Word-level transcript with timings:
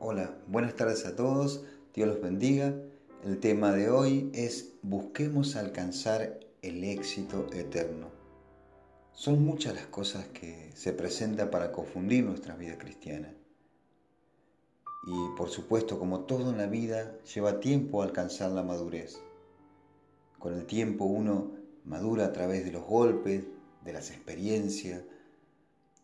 Hola, 0.00 0.32
buenas 0.46 0.76
tardes 0.76 1.04
a 1.06 1.16
todos, 1.16 1.64
Dios 1.92 2.06
los 2.06 2.20
bendiga. 2.20 2.72
El 3.24 3.40
tema 3.40 3.72
de 3.72 3.90
hoy 3.90 4.30
es 4.32 4.74
busquemos 4.82 5.56
alcanzar 5.56 6.38
el 6.62 6.84
éxito 6.84 7.48
eterno. 7.52 8.06
Son 9.10 9.44
muchas 9.44 9.74
las 9.74 9.86
cosas 9.86 10.28
que 10.28 10.70
se 10.76 10.92
presentan 10.92 11.50
para 11.50 11.72
confundir 11.72 12.22
nuestra 12.22 12.54
vida 12.54 12.78
cristiana. 12.78 13.34
Y 15.04 15.36
por 15.36 15.50
supuesto, 15.50 15.98
como 15.98 16.20
todo 16.20 16.50
en 16.50 16.58
la 16.58 16.66
vida, 16.66 17.18
lleva 17.34 17.58
tiempo 17.58 18.00
alcanzar 18.00 18.52
la 18.52 18.62
madurez. 18.62 19.18
Con 20.38 20.54
el 20.54 20.64
tiempo 20.64 21.06
uno 21.06 21.54
madura 21.84 22.26
a 22.26 22.32
través 22.32 22.64
de 22.64 22.70
los 22.70 22.84
golpes, 22.84 23.42
de 23.84 23.92
las 23.92 24.12
experiencias, 24.12 25.02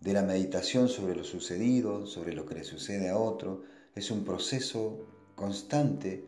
de 0.01 0.13
la 0.13 0.23
meditación 0.23 0.89
sobre 0.89 1.15
lo 1.15 1.23
sucedido, 1.23 2.09
sobre 2.09 2.35
lo 2.35 2.45
que 2.45 2.57
le 2.57 2.65
sucede 2.65 3.09
a 3.09 3.19
otro. 3.19 3.63
Es 3.95 4.11
un 4.11 4.25
proceso 4.25 4.99
constante 5.37 6.25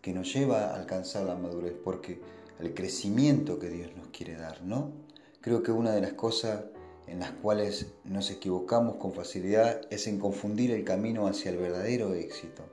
que 0.00 0.12
nos 0.12 0.32
lleva 0.32 0.66
a 0.66 0.76
alcanzar 0.76 1.24
la 1.24 1.36
madurez, 1.36 1.74
porque 1.84 2.20
el 2.58 2.74
crecimiento 2.74 3.58
que 3.58 3.68
Dios 3.68 3.90
nos 3.96 4.08
quiere 4.08 4.36
dar, 4.36 4.62
¿no? 4.62 4.92
Creo 5.40 5.62
que 5.62 5.72
una 5.72 5.92
de 5.92 6.00
las 6.00 6.14
cosas 6.14 6.64
en 7.06 7.20
las 7.20 7.32
cuales 7.32 7.92
nos 8.04 8.30
equivocamos 8.30 8.96
con 8.96 9.12
facilidad 9.12 9.82
es 9.90 10.06
en 10.06 10.18
confundir 10.18 10.70
el 10.70 10.84
camino 10.84 11.26
hacia 11.26 11.50
el 11.50 11.58
verdadero 11.58 12.14
éxito. 12.14 12.64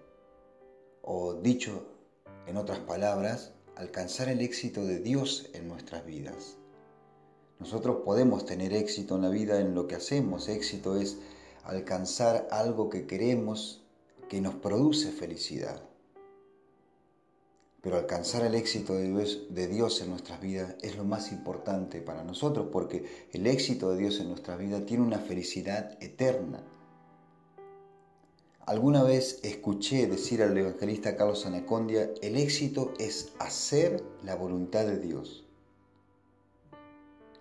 O 1.02 1.34
dicho 1.34 1.86
en 2.48 2.58
otras 2.58 2.80
palabras, 2.80 3.54
alcanzar 3.76 4.30
el 4.30 4.42
éxito 4.42 4.86
de 4.86 5.00
Dios 5.00 5.50
en 5.54 5.68
nuestras 5.68 6.06
vidas. 6.06 6.58
Nosotros 7.60 8.04
podemos 8.06 8.46
tener 8.46 8.74
éxito 8.74 9.16
en 9.16 9.24
la 9.24 9.30
vida 9.30 9.60
en 9.60 9.76
lo 9.76 9.88
que 9.88 9.96
hacemos. 9.96 10.48
Éxito 10.48 10.96
es 10.96 11.18
alcanzar 11.64 12.48
algo 12.52 12.90
que 12.90 13.06
queremos, 13.06 13.84
que 14.30 14.40
nos 14.40 14.56
produce 14.56 15.12
felicidad. 15.12 15.82
Pero 17.82 17.98
alcanzar 17.98 18.46
el 18.46 18.56
éxito 18.56 18.94
de 18.94 19.10
Dios, 19.10 19.48
de 19.50 19.68
Dios, 19.68 20.02
en 20.02 20.10
nuestras 20.10 20.40
vidas 20.42 20.76
es 20.82 20.96
lo 20.96 21.04
más 21.04 21.32
importante 21.32 22.02
para 22.02 22.24
nosotros 22.24 22.68
porque 22.72 23.28
el 23.32 23.48
éxito 23.48 23.90
de 23.92 23.98
Dios 23.98 24.20
en 24.20 24.30
nuestra 24.30 24.56
vida 24.56 24.86
tiene 24.86 25.04
una 25.04 25.20
felicidad 25.20 25.98
eterna. 26.02 26.62
Alguna 28.66 29.02
vez 29.02 29.40
escuché 29.44 30.08
decir 30.08 30.44
al 30.44 30.56
evangelista 30.56 31.16
Carlos 31.16 31.46
Anacondia, 31.46 32.12
el 32.22 32.38
éxito 32.38 32.94
es 33.00 33.34
hacer 33.40 34.04
la 34.24 34.36
voluntad 34.36 34.86
de 34.86 35.00
Dios. 35.00 35.46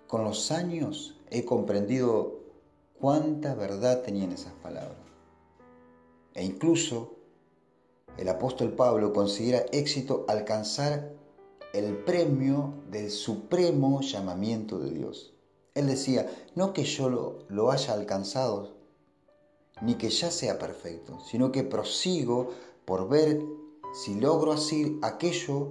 Con 0.07 0.25
los 0.25 0.51
años 0.53 1.21
he 1.31 1.45
comprendido 1.45 2.41
cuánta 2.99 3.55
verdad 3.55 4.03
tenían 4.03 4.33
esas 4.33 4.55
palabras. 4.55 5.08
E 6.39 6.45
incluso 6.45 7.17
el 8.17 8.29
apóstol 8.29 8.71
Pablo 8.73 9.13
considera 9.13 9.67
éxito 9.73 10.25
alcanzar 10.29 11.13
el 11.75 11.97
premio 12.05 12.75
del 12.89 13.11
supremo 13.11 14.03
llamamiento 14.03 14.79
de 14.79 14.91
Dios. 14.91 15.35
Él 15.75 15.89
decía, 15.89 16.31
no 16.55 16.73
que 16.73 16.85
yo 16.85 17.09
lo, 17.49 17.71
haya 17.73 17.93
alcanzado, 17.93 18.77
ni 19.83 19.97
que 19.97 20.11
ya 20.11 20.31
sea 20.31 20.61
perfecto, 20.61 21.19
sino 21.29 21.51
que 21.51 21.65
prosigo 21.65 22.51
por 22.85 23.09
ver 23.09 23.43
si 23.93 24.15
logro 24.15 24.53
hacer 24.53 24.93
aquello 25.03 25.71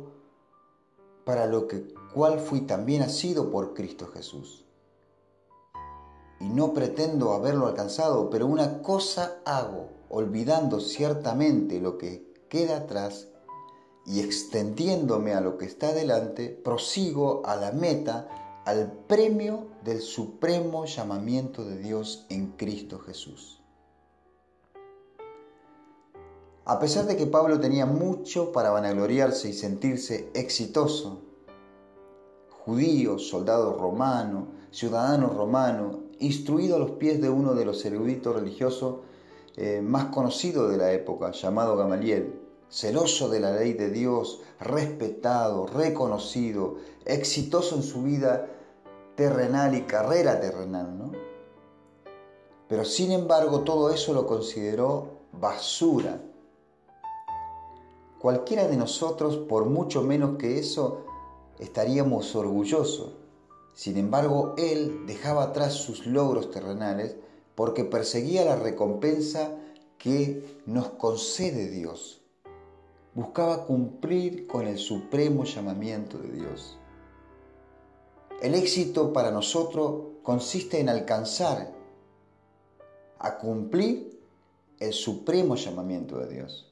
para 1.24 1.46
lo 1.46 1.68
que 1.70 1.94
cual 2.14 2.42
fui 2.42 2.60
también 2.60 3.04
nacido 3.04 3.52
por 3.52 3.74
Cristo 3.74 4.08
Jesús. 4.08 4.66
Y 6.42 6.50
no 6.50 6.74
pretendo 6.74 7.32
haberlo 7.32 7.68
alcanzado, 7.68 8.30
pero 8.30 8.48
una 8.48 8.82
cosa 8.82 9.40
hago, 9.46 9.97
olvidando 10.10 10.80
ciertamente 10.80 11.80
lo 11.80 11.98
que 11.98 12.34
queda 12.50 12.78
atrás 12.78 13.28
y 14.06 14.22
extendiéndome 14.22 15.34
a 15.34 15.42
lo 15.42 15.58
que 15.58 15.66
está 15.66 15.94
delante, 15.94 16.50
prosigo 16.50 17.42
a 17.46 17.56
la 17.58 17.72
meta, 17.72 18.62
al 18.66 18.92
premio 19.08 19.68
del 19.84 20.02
supremo 20.02 20.86
llamamiento 20.86 21.66
de 21.66 21.78
Dios 21.78 22.26
en 22.30 22.52
Cristo 22.54 23.00
Jesús. 23.00 23.62
A 26.64 26.80
pesar 26.80 27.06
de 27.06 27.16
que 27.16 27.28
Pablo 27.28 27.60
tenía 27.60 27.86
mucho 27.86 28.52
para 28.52 28.72
vanagloriarse 28.72 29.50
y 29.50 29.54
sentirse 29.54 30.30
exitoso, 30.34 31.22
judío, 32.66 33.20
soldado 33.20 33.78
romano, 33.78 34.48
ciudadano 34.72 35.30
romano, 35.30 36.04
instruido 36.20 36.76
a 36.76 36.80
los 36.80 36.92
pies 36.92 37.22
de 37.22 37.30
uno 37.30 37.54
de 37.54 37.64
los 37.64 37.86
eruditos 37.86 38.36
religiosos 38.36 38.98
eh, 39.58 39.82
más 39.82 40.06
conocidos 40.06 40.70
de 40.70 40.78
la 40.78 40.92
época, 40.92 41.32
llamado 41.32 41.76
Gamaliel, 41.76 42.40
celoso 42.70 43.28
de 43.28 43.40
la 43.40 43.52
ley 43.52 43.74
de 43.74 43.90
Dios, 43.90 44.42
respetado, 44.60 45.66
reconocido, 45.66 46.76
exitoso 47.06 47.76
en 47.76 47.82
su 47.82 48.04
vida 48.04 48.48
terrenal 49.16 49.74
y 49.74 49.82
carrera 49.82 50.40
terrenal, 50.40 50.96
¿no? 50.96 51.12
Pero 52.68 52.86
sin 52.86 53.12
embargo 53.12 53.62
todo 53.62 53.90
eso 53.90 54.14
lo 54.14 54.28
consideró 54.28 55.22
basura. 55.32 56.22
Cualquiera 58.20 58.68
de 58.68 58.78
nosotros, 58.78 59.38
por 59.38 59.66
mucho 59.66 60.04
menos 60.04 60.38
que 60.38 60.60
eso, 60.60 61.06
estaríamos 61.58 62.36
orgullosos. 62.36 63.14
Sin 63.74 63.98
embargo, 63.98 64.54
él 64.58 65.06
dejaba 65.08 65.44
atrás 65.44 65.74
sus 65.74 66.06
logros 66.06 66.52
terrenales 66.52 67.16
porque 67.58 67.84
perseguía 67.84 68.46
la 68.46 68.56
recompensa 68.56 69.50
que 69.98 70.62
nos 70.68 70.90
concede 70.90 71.72
Dios. 71.72 72.22
Buscaba 73.16 73.66
cumplir 73.66 74.46
con 74.46 74.68
el 74.68 74.78
supremo 74.78 75.44
llamamiento 75.44 76.20
de 76.20 76.34
Dios. 76.34 76.78
El 78.44 78.54
éxito 78.54 79.12
para 79.12 79.32
nosotros 79.32 80.20
consiste 80.22 80.80
en 80.80 80.88
alcanzar 80.88 81.74
a 83.18 83.40
cumplir 83.40 84.22
el 84.80 84.94
supremo 84.94 85.56
llamamiento 85.56 86.20
de 86.20 86.28
Dios. 86.28 86.72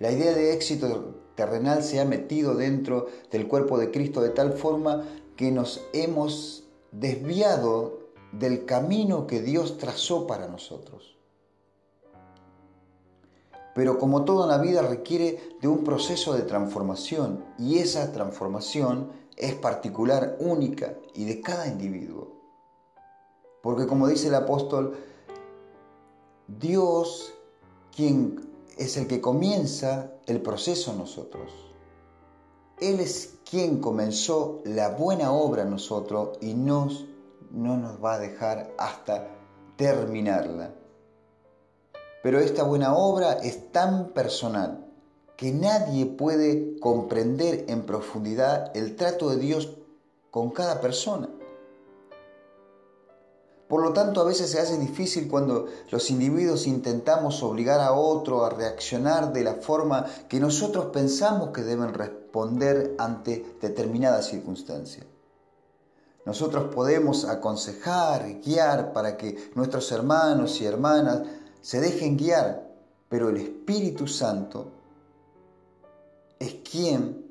La 0.00 0.10
idea 0.10 0.34
de 0.34 0.52
éxito 0.52 1.14
terrenal 1.36 1.84
se 1.84 2.00
ha 2.00 2.04
metido 2.04 2.56
dentro 2.56 3.06
del 3.30 3.46
cuerpo 3.46 3.78
de 3.78 3.92
Cristo 3.92 4.20
de 4.20 4.30
tal 4.30 4.54
forma 4.54 5.06
que 5.36 5.52
nos 5.52 5.86
hemos 5.92 6.64
desviado 6.90 8.05
del 8.38 8.64
camino 8.64 9.26
que 9.26 9.40
Dios 9.40 9.78
trazó 9.78 10.26
para 10.26 10.48
nosotros. 10.48 11.16
Pero 13.74 13.98
como 13.98 14.24
toda 14.24 14.46
la 14.46 14.58
vida 14.58 14.82
requiere 14.82 15.56
de 15.60 15.68
un 15.68 15.84
proceso 15.84 16.32
de 16.32 16.42
transformación 16.42 17.44
y 17.58 17.78
esa 17.78 18.10
transformación 18.12 19.12
es 19.36 19.54
particular, 19.54 20.36
única 20.40 20.96
y 21.14 21.24
de 21.24 21.42
cada 21.42 21.66
individuo. 21.66 22.32
Porque 23.62 23.86
como 23.86 24.08
dice 24.08 24.28
el 24.28 24.34
apóstol, 24.34 24.96
Dios, 26.46 27.34
quien 27.94 28.48
es 28.78 28.96
el 28.96 29.06
que 29.06 29.20
comienza 29.20 30.12
el 30.26 30.40
proceso 30.40 30.92
en 30.92 30.98
nosotros. 30.98 31.50
Él 32.78 33.00
es 33.00 33.38
quien 33.48 33.80
comenzó 33.80 34.60
la 34.64 34.90
buena 34.90 35.32
obra 35.32 35.62
en 35.62 35.70
nosotros 35.70 36.38
y 36.40 36.54
nos, 36.54 37.06
no 37.50 37.76
nos 37.76 38.02
va 38.02 38.14
a 38.14 38.18
dejar 38.18 38.72
hasta 38.78 39.28
terminarla. 39.76 40.72
Pero 42.22 42.40
esta 42.40 42.64
buena 42.64 42.94
obra 42.94 43.34
es 43.34 43.70
tan 43.72 44.08
personal 44.08 44.86
que 45.36 45.52
nadie 45.52 46.06
puede 46.06 46.78
comprender 46.80 47.66
en 47.68 47.82
profundidad 47.82 48.76
el 48.76 48.96
trato 48.96 49.30
de 49.30 49.36
Dios 49.36 49.76
con 50.30 50.50
cada 50.50 50.80
persona. 50.80 51.28
Por 53.68 53.82
lo 53.82 53.92
tanto, 53.92 54.20
a 54.20 54.24
veces 54.24 54.50
se 54.50 54.60
hace 54.60 54.78
difícil 54.78 55.28
cuando 55.28 55.66
los 55.90 56.10
individuos 56.10 56.66
intentamos 56.66 57.42
obligar 57.42 57.80
a 57.80 57.92
otro 57.92 58.44
a 58.44 58.50
reaccionar 58.50 59.32
de 59.32 59.42
la 59.42 59.54
forma 59.54 60.06
que 60.28 60.38
nosotros 60.38 60.86
pensamos 60.86 61.50
que 61.50 61.62
deben 61.62 61.92
responder 61.92 62.94
ante 62.98 63.56
determinadas 63.60 64.26
circunstancias. 64.26 65.06
Nosotros 66.26 66.74
podemos 66.74 67.24
aconsejar, 67.24 68.40
guiar 68.40 68.92
para 68.92 69.16
que 69.16 69.52
nuestros 69.54 69.90
hermanos 69.92 70.60
y 70.60 70.66
hermanas 70.66 71.22
se 71.62 71.80
dejen 71.80 72.16
guiar, 72.16 72.68
pero 73.08 73.30
el 73.30 73.36
Espíritu 73.36 74.08
Santo 74.08 74.72
es 76.38 76.56
quien 76.68 77.24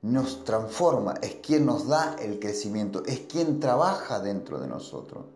nos 0.00 0.44
transforma, 0.44 1.14
es 1.20 1.36
quien 1.36 1.66
nos 1.66 1.88
da 1.88 2.16
el 2.18 2.38
crecimiento, 2.38 3.02
es 3.04 3.20
quien 3.20 3.60
trabaja 3.60 4.18
dentro 4.20 4.58
de 4.58 4.68
nosotros. 4.68 5.26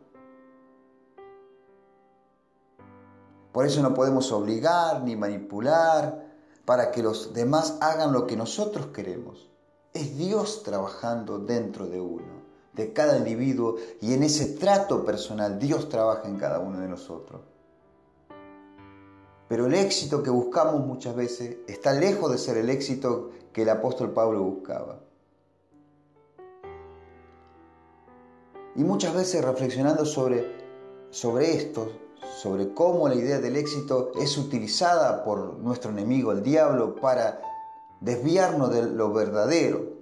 Por 3.53 3.67
eso 3.67 3.82
no 3.82 3.93
podemos 3.93 4.32
obligar 4.32 5.03
ni 5.03 5.17
manipular 5.17 6.31
para 6.65 6.91
que 6.93 7.03
los 7.03 7.35
demás 7.35 7.77
hagan 7.81 8.12
lo 8.12 8.27
que 8.27 8.37
nosotros 8.37 8.87
queremos. 8.87 9.50
Es 9.93 10.17
Dios 10.17 10.62
trabajando 10.62 11.41
dentro 11.41 11.87
de 11.88 12.00
uno, 12.00 12.39
de 12.72 12.93
cada 12.93 13.19
individuo, 13.19 13.76
y 14.00 14.14
en 14.14 14.22
ese 14.22 14.46
trato 14.56 15.05
personal 15.05 15.58
Dios 15.58 15.88
trabaja 15.88 16.28
en 16.28 16.37
cada 16.37 16.61
uno 16.61 16.78
de 16.78 16.88
nosotros. 16.88 17.40
Pero 19.49 19.67
el 19.67 19.75
éxito 19.75 20.22
que 20.22 20.31
buscamos 20.31 20.87
muchas 20.87 21.17
veces 21.17 21.56
está 21.67 21.93
lejos 21.93 22.31
de 22.31 22.38
ser 22.38 22.56
el 22.56 22.70
éxito 22.70 23.31
que 23.52 23.62
el 23.62 23.70
apóstol 23.70 24.12
Pablo 24.12 24.43
buscaba. 24.43 25.00
Y 28.76 28.84
muchas 28.84 29.12
veces 29.12 29.44
reflexionando 29.44 30.06
sobre, 30.06 30.46
sobre 31.11 31.56
esto, 31.56 31.90
sobre 32.40 32.72
cómo 32.72 33.08
la 33.08 33.17
idea 33.17 33.40
del 33.40 33.56
éxito 33.56 34.12
es 34.20 34.38
utilizada 34.38 35.25
por 35.25 35.58
nuestro 35.58 35.90
enemigo, 35.90 36.31
el 36.31 36.44
diablo, 36.44 36.94
para 36.94 37.43
desviarnos 38.00 38.72
de 38.72 38.82
lo 38.84 39.12
verdadero. 39.12 40.00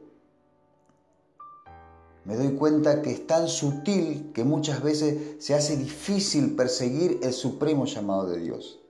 Me 2.28 2.36
doy 2.36 2.52
cuenta 2.56 3.00
que 3.00 3.10
es 3.10 3.26
tan 3.26 3.48
sutil 3.48 4.32
que 4.34 4.44
muchas 4.44 4.82
veces 4.82 5.42
se 5.42 5.54
hace 5.54 5.78
difícil 5.78 6.54
perseguir 6.54 7.20
el 7.22 7.32
supremo 7.32 7.86
llamado 7.86 8.28
de 8.28 8.38
Dios. 8.38 8.80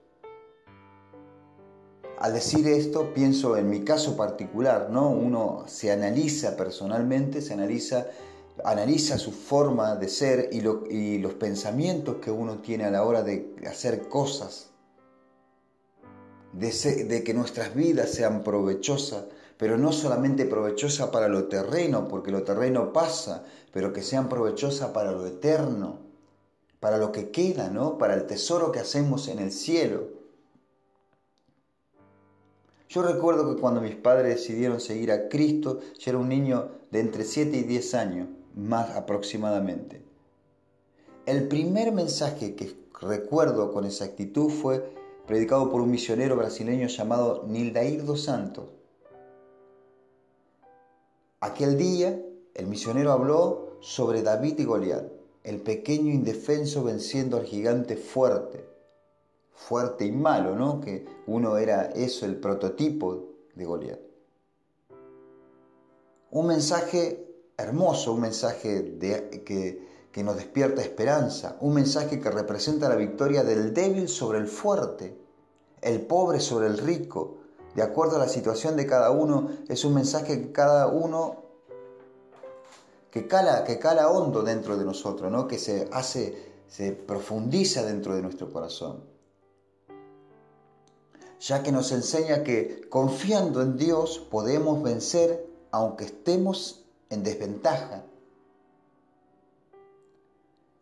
Al 2.17 2.33
decir 2.33 2.67
esto, 2.67 3.13
pienso 3.13 3.55
en 3.55 3.69
mi 3.69 3.85
caso 3.85 4.17
particular, 4.17 4.89
¿no? 4.91 5.09
Uno 5.09 5.63
se 5.67 5.89
analiza 5.89 6.57
personalmente, 6.57 7.41
se 7.41 7.53
analiza, 7.53 8.07
analiza 8.65 9.17
su 9.17 9.31
forma 9.31 9.95
de 9.95 10.09
ser 10.09 10.49
y, 10.51 10.57
y 10.93 11.19
los 11.19 11.35
pensamientos 11.35 12.17
que 12.17 12.31
uno 12.31 12.57
tiene 12.57 12.83
a 12.83 12.91
la 12.91 13.05
hora 13.05 13.23
de 13.23 13.55
hacer 13.65 14.09
cosas 14.09 14.69
de, 16.51 17.23
que 17.23 17.33
nuestras 17.33 17.73
vidas 17.73 18.09
sean 18.09 18.43
provechosas, 18.43 19.25
pero 19.59 19.77
no 19.77 19.91
solamente 19.91 20.45
provechosas 20.45 21.09
para 21.09 21.27
lo 21.27 21.49
terreno, 21.49 22.07
porque 22.07 22.31
lo 22.31 22.43
terreno 22.43 22.93
pasa, 22.93 23.43
pero 23.73 23.91
que 23.91 24.01
sean 24.01 24.29
provechosas 24.29 24.91
para 24.91 25.11
lo 25.11 25.27
eterno, 25.27 25.97
para 26.79 26.97
lo 26.97 27.11
que 27.11 27.29
queda, 27.29 27.69
¿no? 27.69 27.97
Para 27.97 28.13
el 28.13 28.25
tesoro 28.25 28.71
que 28.71 28.79
hacemos 28.79 29.27
en 29.27 29.39
el 29.39 29.51
cielo. 29.51 30.07
Yo 32.87 33.03
recuerdo 33.03 33.53
que 33.53 33.59
cuando 33.59 33.81
mis 33.81 33.97
padres 33.97 34.37
decidieron 34.37 34.79
seguir 34.79 35.11
a 35.11 35.27
Cristo, 35.27 35.81
yo 35.99 36.11
era 36.11 36.19
un 36.19 36.29
niño 36.29 36.69
de 36.89 37.01
entre 37.01 37.25
7 37.25 37.57
y 37.57 37.63
10 37.63 37.95
años, 37.95 38.29
más 38.55 38.95
aproximadamente. 38.95 40.01
El 41.25 41.49
primer 41.49 41.91
mensaje 41.91 42.55
que 42.55 42.77
recuerdo 43.01 43.73
con 43.73 43.83
exactitud 43.83 44.49
fue 44.49 44.95
predicado 45.27 45.69
por 45.69 45.81
un 45.81 45.91
misionero 45.91 46.37
brasileño 46.37 46.87
llamado 46.87 47.43
Nildair 47.45 48.05
dos 48.05 48.23
Santos. 48.23 48.78
Aquel 51.41 51.77
día, 51.77 52.21
el 52.53 52.67
misionero 52.67 53.13
habló 53.13 53.77
sobre 53.79 54.23
David 54.23 54.59
y 54.59 54.65
Goliat, 54.65 55.05
el 55.43 55.61
pequeño 55.61 56.11
indefenso 56.11 56.83
venciendo 56.83 57.37
al 57.37 57.45
gigante 57.45 57.95
fuerte, 57.95 58.67
fuerte 59.53 60.05
y 60.05 60.11
malo, 60.11 60.55
¿no? 60.55 60.81
Que 60.81 61.05
uno 61.27 61.57
era 61.57 61.83
eso, 61.83 62.25
el 62.25 62.35
prototipo 62.35 63.29
de 63.55 63.65
Goliat. 63.65 63.99
Un 66.31 66.47
mensaje 66.47 67.25
hermoso, 67.57 68.13
un 68.13 68.21
mensaje 68.21 68.97
que, 69.45 69.87
que 70.11 70.23
nos 70.23 70.35
despierta 70.35 70.81
esperanza, 70.81 71.57
un 71.61 71.73
mensaje 71.73 72.19
que 72.19 72.31
representa 72.31 72.89
la 72.89 72.95
victoria 72.95 73.43
del 73.43 73.73
débil 73.73 74.09
sobre 74.09 74.39
el 74.39 74.47
fuerte, 74.47 75.17
el 75.81 76.01
pobre 76.01 76.41
sobre 76.41 76.67
el 76.67 76.77
rico, 76.77 77.37
de 77.75 77.81
acuerdo 77.81 78.15
a 78.15 78.19
la 78.19 78.27
situación 78.27 78.75
de 78.75 78.85
cada 78.85 79.11
uno, 79.11 79.49
es 79.67 79.85
un 79.85 79.93
mensaje 79.93 80.39
que 80.39 80.51
cada 80.51 80.87
uno 80.87 81.43
que 83.11 83.27
cala, 83.27 83.63
que 83.63 83.79
cala 83.79 84.09
hondo 84.09 84.43
dentro 84.43 84.77
de 84.77 84.85
nosotros, 84.85 85.31
¿no? 85.31 85.47
que 85.47 85.57
se 85.57 85.87
hace, 85.91 86.53
se 86.67 86.91
profundiza 86.91 87.83
dentro 87.83 88.15
de 88.15 88.21
nuestro 88.21 88.51
corazón. 88.51 89.03
Ya 91.39 91.63
que 91.63 91.71
nos 91.71 91.91
enseña 91.91 92.43
que 92.43 92.87
confiando 92.89 93.61
en 93.61 93.77
Dios 93.77 94.19
podemos 94.19 94.83
vencer 94.83 95.47
aunque 95.71 96.05
estemos 96.05 96.85
en 97.09 97.23
desventaja, 97.23 98.03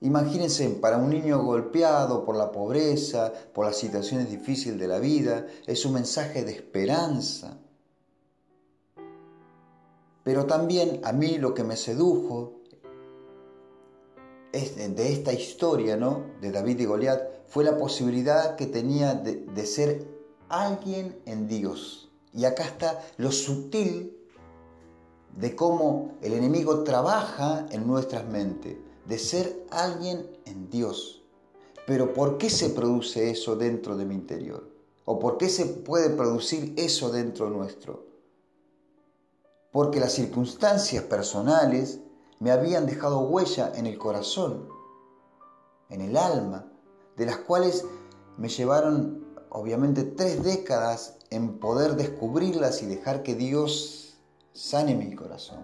Imagínense, 0.02 0.70
para 0.70 0.98
un 0.98 1.10
niño 1.10 1.44
golpeado 1.44 2.24
por 2.24 2.36
la 2.36 2.52
pobreza, 2.52 3.34
por 3.54 3.66
las 3.66 3.78
situaciones 3.78 4.30
difíciles 4.30 4.80
de 4.80 4.88
la 4.88 5.00
vida, 5.00 5.48
es 5.66 5.86
un 5.86 5.94
mensaje 5.94 6.44
de 6.44 6.52
esperanza. 6.52 7.58
Pero 10.24 10.46
también 10.46 11.02
a 11.04 11.14
mí 11.14 11.40
lo 11.40 11.54
que 11.56 11.64
me 11.64 11.76
sedujo 11.76 12.54
de 14.52 15.14
esta 15.14 15.34
historia, 15.34 15.98
¿no? 15.98 16.26
De 16.42 16.52
David 16.52 16.80
y 16.80 16.86
Goliat, 16.86 17.48
fue 17.48 17.64
la 17.64 17.78
posibilidad 17.78 18.56
que 18.56 18.68
tenía 18.68 19.16
de, 19.16 19.36
de 19.36 19.66
ser 19.66 20.08
alguien 20.50 21.20
en 21.26 21.48
Dios. 21.48 22.10
Y 22.34 22.46
acá 22.46 22.64
está 22.64 23.04
lo 23.18 23.32
sutil 23.32 24.16
de 25.36 25.56
cómo 25.56 26.14
el 26.22 26.34
enemigo 26.34 26.84
trabaja 26.84 27.66
en 27.72 27.88
nuestras 27.88 28.26
mentes 28.26 28.87
de 29.08 29.18
ser 29.18 29.66
alguien 29.72 30.30
en 30.46 30.70
Dios. 30.70 31.24
Pero 31.86 32.14
¿por 32.14 32.38
qué 32.38 32.50
se 32.50 32.70
produce 32.70 33.32
eso 33.32 33.56
dentro 33.56 33.96
de 33.96 34.06
mi 34.06 34.16
interior? 34.16 34.70
¿O 35.06 35.20
por 35.20 35.38
qué 35.38 35.48
se 35.48 35.66
puede 35.66 36.10
producir 36.10 36.74
eso 36.76 37.10
dentro 37.10 37.50
nuestro? 37.50 38.06
Porque 39.72 40.00
las 40.00 40.14
circunstancias 40.14 41.04
personales 41.04 42.00
me 42.40 42.52
habían 42.52 42.86
dejado 42.86 43.22
huella 43.22 43.72
en 43.76 43.86
el 43.86 43.98
corazón, 43.98 44.68
en 45.90 46.02
el 46.02 46.18
alma, 46.18 46.70
de 47.16 47.26
las 47.26 47.38
cuales 47.38 47.86
me 48.38 48.50
llevaron 48.50 49.26
obviamente 49.50 50.04
tres 50.04 50.44
décadas 50.44 51.18
en 51.30 51.58
poder 51.60 51.96
descubrirlas 51.96 52.84
y 52.84 52.86
dejar 52.86 53.24
que 53.24 53.36
Dios 53.36 54.18
sane 54.52 54.94
mi 54.96 55.16
corazón. 55.16 55.60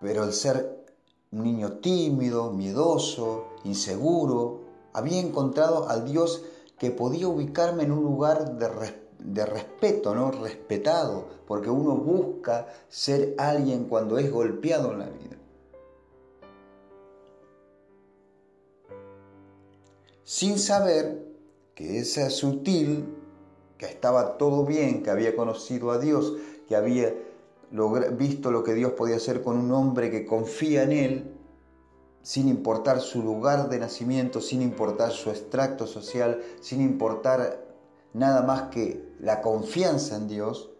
Pero 0.00 0.24
el 0.24 0.32
ser 0.32 0.84
un 1.32 1.42
niño 1.42 1.78
tímido, 1.78 2.52
miedoso, 2.52 3.46
inseguro, 3.64 4.60
había 4.92 5.20
encontrado 5.20 5.88
al 5.88 6.04
Dios 6.04 6.44
que 6.78 6.90
podía 6.90 7.28
ubicarme 7.28 7.82
en 7.82 7.92
un 7.92 8.04
lugar 8.04 8.56
de, 8.58 9.46
respeto, 9.46 10.14
¿no? 10.14 10.30
Respetado, 10.30 11.26
porque 11.46 11.70
uno 11.70 11.96
busca 11.96 12.68
ser 12.88 13.34
alguien 13.38 13.84
cuando 13.84 14.18
es 14.18 14.30
golpeado 14.30 14.92
en 14.92 14.98
la 14.98 15.06
vida. 15.06 15.36
Sin 20.22 20.58
saber 20.58 21.24
que 21.74 21.98
ese 21.98 22.30
sutil, 22.30 23.06
que 23.76 23.86
estaba 23.86 24.38
todo 24.38 24.64
bien, 24.64 25.02
que 25.02 25.10
había 25.10 25.34
conocido 25.34 25.90
a 25.90 25.98
Dios, 25.98 26.34
que 26.68 26.76
había 26.76 27.14
visto 28.12 28.50
lo 28.50 28.62
que 28.62 28.74
Dios 28.74 28.92
podía 28.92 29.16
hacer 29.16 29.42
con 29.42 29.56
un 29.56 29.72
hombre 29.72 30.10
que 30.10 30.26
confía 30.26 30.84
en 30.84 30.92
Él, 30.92 31.34
sin 32.22 32.48
importar 32.48 33.00
su 33.00 33.22
lugar 33.22 33.68
de 33.68 33.78
nacimiento, 33.78 34.40
sin 34.40 34.62
importar 34.62 35.10
su 35.10 35.30
extracto 35.30 35.86
social, 35.86 36.40
sin 36.60 36.80
importar 36.80 37.64
nada 38.12 38.42
más 38.42 38.70
que 38.70 39.12
la 39.18 39.42
confianza 39.42 40.16
en 40.16 40.28
Dios, 40.28 40.70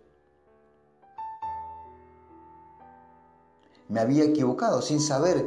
me 3.88 4.00
había 4.00 4.24
equivocado 4.24 4.80
sin 4.80 5.00
saber 5.00 5.46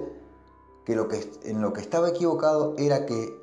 que, 0.85 0.95
lo 0.95 1.07
que 1.07 1.29
en 1.43 1.61
lo 1.61 1.73
que 1.73 1.81
estaba 1.81 2.09
equivocado 2.09 2.75
era 2.77 3.05
que, 3.05 3.35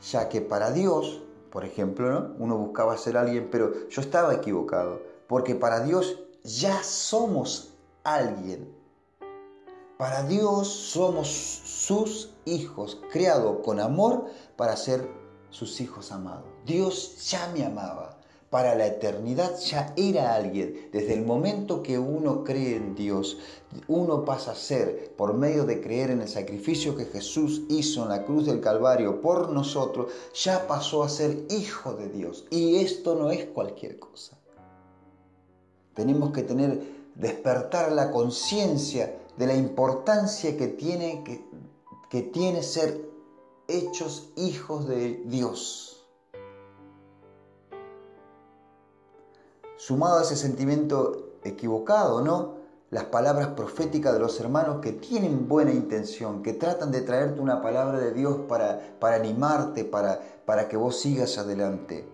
ya 0.00 0.28
que 0.28 0.40
para 0.40 0.72
Dios, 0.72 1.22
por 1.50 1.64
ejemplo, 1.64 2.34
uno 2.38 2.56
buscaba 2.56 2.96
ser 2.96 3.16
alguien, 3.16 3.48
pero 3.50 3.88
yo 3.88 4.00
estaba 4.00 4.34
equivocado, 4.34 5.00
porque 5.28 5.54
para 5.54 5.80
Dios 5.80 6.18
ya 6.44 6.82
somos 6.82 7.74
alguien. 8.04 8.68
Para 9.96 10.24
Dios 10.24 10.68
somos 10.68 11.28
sus 11.28 12.30
hijos, 12.44 13.00
creados 13.12 13.58
con 13.64 13.78
amor 13.78 14.26
para 14.56 14.76
ser 14.76 15.08
sus 15.50 15.80
hijos 15.80 16.10
amados. 16.10 16.44
Dios 16.66 17.30
ya 17.30 17.48
me 17.54 17.64
amaba. 17.64 18.18
Para 18.50 18.74
la 18.74 18.86
eternidad 18.86 19.58
ya 19.60 19.94
era 19.96 20.34
alguien. 20.34 20.90
Desde 20.92 21.14
el 21.14 21.24
momento 21.24 21.82
que 21.82 21.98
uno 21.98 22.44
cree 22.44 22.76
en 22.76 22.94
Dios, 22.94 23.38
uno 23.88 24.26
pasa 24.26 24.52
a 24.52 24.56
ser, 24.56 25.14
por 25.16 25.32
medio 25.32 25.64
de 25.64 25.80
creer 25.80 26.10
en 26.10 26.20
el 26.20 26.28
sacrificio 26.28 26.94
que 26.94 27.06
Jesús 27.06 27.62
hizo 27.70 28.02
en 28.02 28.10
la 28.10 28.26
cruz 28.26 28.44
del 28.44 28.60
Calvario 28.60 29.22
por 29.22 29.50
nosotros, 29.50 30.12
ya 30.34 30.66
pasó 30.66 31.02
a 31.02 31.08
ser 31.08 31.46
hijo 31.48 31.94
de 31.94 32.10
Dios. 32.10 32.44
Y 32.50 32.76
esto 32.76 33.14
no 33.14 33.30
es 33.30 33.46
cualquier 33.46 33.98
cosa. 33.98 34.41
Tenemos 35.94 36.32
que 36.32 36.42
tener, 36.42 36.82
despertar 37.14 37.92
la 37.92 38.10
conciencia 38.10 39.18
de 39.36 39.46
la 39.46 39.54
importancia 39.54 40.56
que 40.56 40.68
tiene, 40.68 41.24
que, 42.10 42.22
tiene 42.22 42.62
ser 42.62 43.00
hechos 43.68 44.30
hijos 44.36 44.86
de 44.88 45.22
Dios. 45.26 46.06
Sumado 49.76 50.18
a 50.18 50.22
ese 50.22 50.36
sentimiento 50.36 51.36
equivocado, 51.42 52.22
¿no? 52.22 52.62
las 52.90 53.04
palabras 53.04 53.48
proféticas 53.48 54.12
de 54.12 54.18
los 54.18 54.38
hermanos 54.38 54.80
que 54.82 54.92
tienen 54.92 55.48
buena 55.48 55.72
intención, 55.72 56.42
que 56.42 56.52
tratan 56.52 56.92
de 56.92 57.00
traerte 57.00 57.40
una 57.40 57.62
palabra 57.62 57.98
de 57.98 58.12
Dios 58.12 58.40
para, 58.46 58.98
para 59.00 59.16
animarte, 59.16 59.84
para, 59.84 60.20
para 60.44 60.68
que 60.68 60.76
vos 60.76 61.00
sigas 61.00 61.38
adelante. 61.38 62.06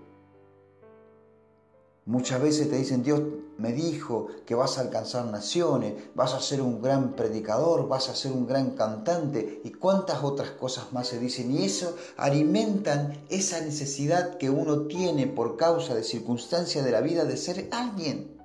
Muchas 2.09 2.41
veces 2.41 2.71
te 2.71 2.77
dicen, 2.77 3.03
Dios 3.03 3.21
me 3.59 3.75
dijo 3.75 4.29
que 4.47 4.55
vas 4.55 4.79
a 4.79 4.81
alcanzar 4.81 5.27
naciones, 5.27 5.93
vas 6.15 6.33
a 6.33 6.41
ser 6.41 6.63
un 6.63 6.81
gran 6.81 7.13
predicador, 7.13 7.87
vas 7.87 8.09
a 8.09 8.17
ser 8.17 8.33
un 8.33 8.47
gran 8.47 8.71
cantante 8.71 9.61
y 9.63 9.73
cuántas 9.73 10.25
otras 10.25 10.53
cosas 10.53 10.91
más 10.95 11.09
se 11.09 11.19
dicen. 11.19 11.51
Y 11.51 11.67
eso 11.67 11.95
alimentan 12.17 13.27
esa 13.29 13.61
necesidad 13.61 14.39
que 14.39 14.49
uno 14.49 14.87
tiene 14.87 15.27
por 15.27 15.59
causa 15.59 15.95
de 15.95 16.03
circunstancias 16.03 16.83
de 16.83 16.93
la 16.93 17.03
vida 17.03 17.27
de 17.27 17.37
ser 17.37 17.69
alguien. 17.73 18.41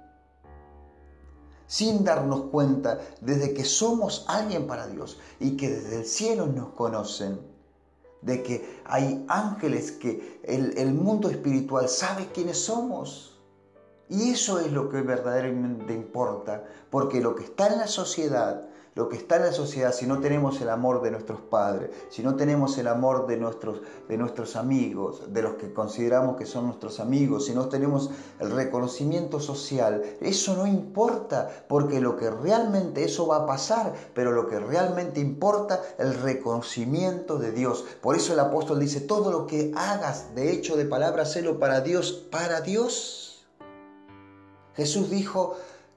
Sin 1.65 2.03
darnos 2.03 2.49
cuenta 2.51 2.99
desde 3.21 3.53
que 3.53 3.63
somos 3.63 4.25
alguien 4.27 4.67
para 4.67 4.87
Dios 4.87 5.19
y 5.39 5.55
que 5.55 5.69
desde 5.69 5.99
el 5.99 6.05
cielo 6.05 6.47
nos 6.47 6.73
conocen 6.73 7.39
de 8.21 8.43
que 8.43 8.81
hay 8.83 9.23
ángeles 9.29 9.93
que 9.93 10.41
el, 10.43 10.77
el, 10.77 10.93
mundo 10.93 11.29
espiritual 11.29 11.87
sabe 11.87 12.27
quiénes 12.33 12.57
somos. 12.57 13.32
Y 14.09 14.31
eso 14.31 14.59
es 14.59 14.71
lo 14.71 14.89
que 14.89 15.01
verdaderamente 15.01 15.93
importa, 15.93 16.63
porque 16.89 17.21
lo 17.21 17.35
que 17.35 17.43
está 17.43 17.67
en 17.67 17.79
la 17.79 17.87
sociedad, 17.87 18.67
lo 18.95 19.09
que 19.09 19.17
está 19.17 19.37
en 19.37 19.43
la 19.43 19.51
sociedad, 19.51 19.91
si 19.91 20.05
no 20.05 20.19
tenemos 20.19 20.61
el 20.61 20.69
amor 20.69 21.01
de 21.01 21.09
nuestros 21.09 21.39
padres, 21.39 21.89
si 22.09 22.21
no 22.21 22.35
tenemos 22.35 22.77
el 22.77 22.87
amor 22.87 23.25
de 23.25 23.37
nuestros, 23.37 23.81
de 24.07 24.17
nuestros 24.17 24.55
amigos, 24.55 25.33
de 25.33 25.41
los 25.41 25.55
que 25.55 25.73
consideramos 25.73 26.35
que 26.35 26.45
son 26.45 26.67
nuestros 26.67 26.99
amigos, 26.99 27.45
si 27.45 27.53
no 27.53 27.69
tenemos 27.69 28.11
el 28.39 28.51
reconocimiento 28.51 29.39
social, 29.39 30.03
eso 30.21 30.55
no 30.55 30.67
importa, 30.67 31.49
porque 31.67 32.01
lo 32.01 32.17
que 32.17 32.29
realmente 32.29 33.03
eso 33.03 33.25
va 33.25 33.37
a 33.37 33.45
pasar, 33.47 33.93
pero 34.13 34.31
lo 34.31 34.47
que 34.47 34.59
realmente 34.59 35.19
importa, 35.21 35.81
el 35.97 36.13
reconocimiento 36.13 37.39
de 37.39 37.51
Dios. 37.51 37.85
Por 38.01 38.15
eso 38.15 38.33
el 38.33 38.39
apóstol 38.39 38.79
dice, 38.79 39.01
todo 39.01 39.31
lo 39.31 39.47
que 39.47 39.71
hagas 39.75 40.35
de 40.35 40.51
hecho, 40.51 40.75
de 40.75 40.85
palabra, 40.85 41.23
hacelo 41.23 41.57
para 41.57 41.81
Dios, 41.81 42.27
para 42.29 42.61
Dios. 42.61 43.22
Jesús 44.75 45.09
dijo 45.09 45.55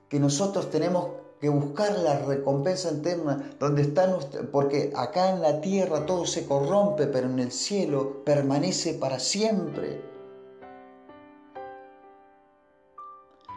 que 0.09 0.21
nosotros 0.21 0.71
tenemos 0.71 1.09
que 1.41 1.49
buscar 1.49 1.99
la 1.99 2.21
recompensa 2.21 2.91
eterna 2.91 3.51
donde 3.59 3.83
está 3.83 4.19
porque 4.51 4.93
acá 4.97 5.31
en 5.31 5.43
la 5.43 5.61
tierra 5.61 6.07
todo 6.07 6.27
se 6.27 6.47
corrompe, 6.47 7.07
pero 7.07 7.29
en 7.29 7.39
el 7.39 7.53
cielo 7.53 8.25
permanece 8.25 8.95
para 8.95 9.19
siempre. 9.19 10.01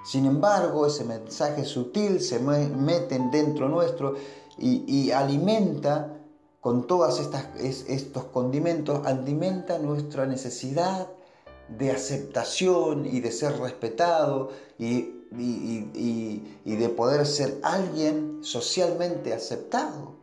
Sin 0.05 0.25
embargo, 0.25 0.87
ese 0.87 1.03
mensaje 1.03 1.65
sutil 1.65 2.19
se 2.19 2.39
mete 2.39 3.19
dentro 3.31 3.69
nuestro 3.69 4.15
y, 4.57 5.11
alimenta 5.11 6.15
con 6.59 6.87
todos 6.87 7.21
estos 7.59 8.23
condimentos, 8.25 9.05
alimenta 9.05 9.77
nuestra 9.77 10.25
necesidad 10.25 11.07
de 11.77 11.91
aceptación 11.91 13.05
y 13.05 13.19
de 13.19 13.31
ser 13.31 13.57
respetado 13.59 14.49
y, 14.77 15.15
de 15.31 16.89
poder 16.89 17.25
ser 17.25 17.59
alguien 17.61 18.39
socialmente 18.41 19.33
aceptado. 19.33 20.15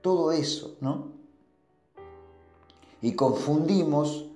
Todo 0.00 0.32
eso, 0.32 0.76
¿no? 0.80 1.12
Y 3.02 3.14
confundimos 3.14 4.26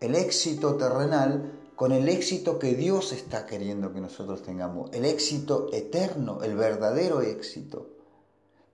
el 0.00 0.14
éxito 0.14 0.74
terrenal 0.74 1.52
con 1.76 1.92
el 1.92 2.08
éxito 2.08 2.58
que 2.58 2.74
Dios 2.74 3.12
está 3.12 3.46
queriendo 3.46 3.92
que 3.92 4.00
nosotros 4.00 4.42
tengamos, 4.42 4.90
el 4.92 5.04
éxito 5.04 5.68
eterno, 5.72 6.42
el 6.42 6.54
verdadero 6.54 7.20
éxito. 7.22 7.88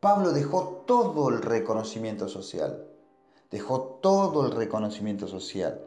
Pablo 0.01 0.33
dejó 0.33 0.85
todo 0.87 1.29
el 1.29 1.43
reconocimiento 1.43 2.29
social, 2.29 2.87
dejó 3.51 3.99
todo 4.03 4.47
el 4.47 4.53
reconocimiento 4.53 5.27
social 5.27 5.81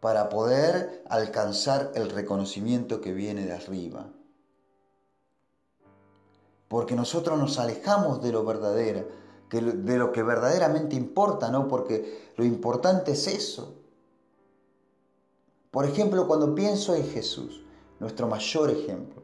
para 0.00 0.28
poder 0.28 1.02
alcanzar 1.08 1.92
el 1.94 2.10
reconocimiento 2.10 3.00
que 3.00 3.12
viene 3.12 3.44
de 3.44 3.52
arriba. 3.52 4.06
Porque 6.68 6.94
nosotros 6.94 7.38
nos 7.38 7.58
alejamos 7.58 8.22
de 8.22 8.32
lo 8.32 8.44
verdadero, 8.44 9.08
de 9.50 9.98
lo 9.98 10.12
que 10.12 10.22
verdaderamente 10.22 10.94
importa, 10.94 11.50
¿no? 11.50 11.66
Porque 11.66 12.30
lo 12.36 12.44
importante 12.44 13.12
es 13.12 13.26
eso. 13.26 13.74
Por 15.70 15.84
ejemplo, 15.84 16.26
cuando 16.26 16.54
pienso 16.54 16.94
en 16.94 17.08
Jesús, 17.08 17.64
nuestro 17.98 18.28
mayor 18.28 18.70
ejemplo, 18.70 19.22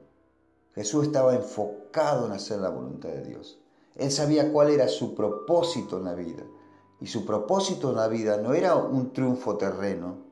Jesús 0.75 1.07
estaba 1.07 1.35
enfocado 1.35 2.26
en 2.26 2.33
hacer 2.33 2.59
la 2.59 2.71
voluntad 2.71 3.11
de 3.11 3.23
Dios. 3.23 3.59
Él 3.95 4.11
sabía 4.11 4.52
cuál 4.52 4.71
era 4.71 4.88
su 4.88 5.14
propósito 5.14 5.99
en 5.99 6.04
la 6.04 6.14
vida. 6.14 6.43
Y 7.00 7.07
su 7.07 7.25
propósito 7.25 7.90
en 7.90 7.97
la 7.97 8.09
vida 8.09 8.38
no 8.38 8.54
era 8.54 8.75
un 8.75 9.12
triunfo 9.12 9.57
terreno, 9.57 10.24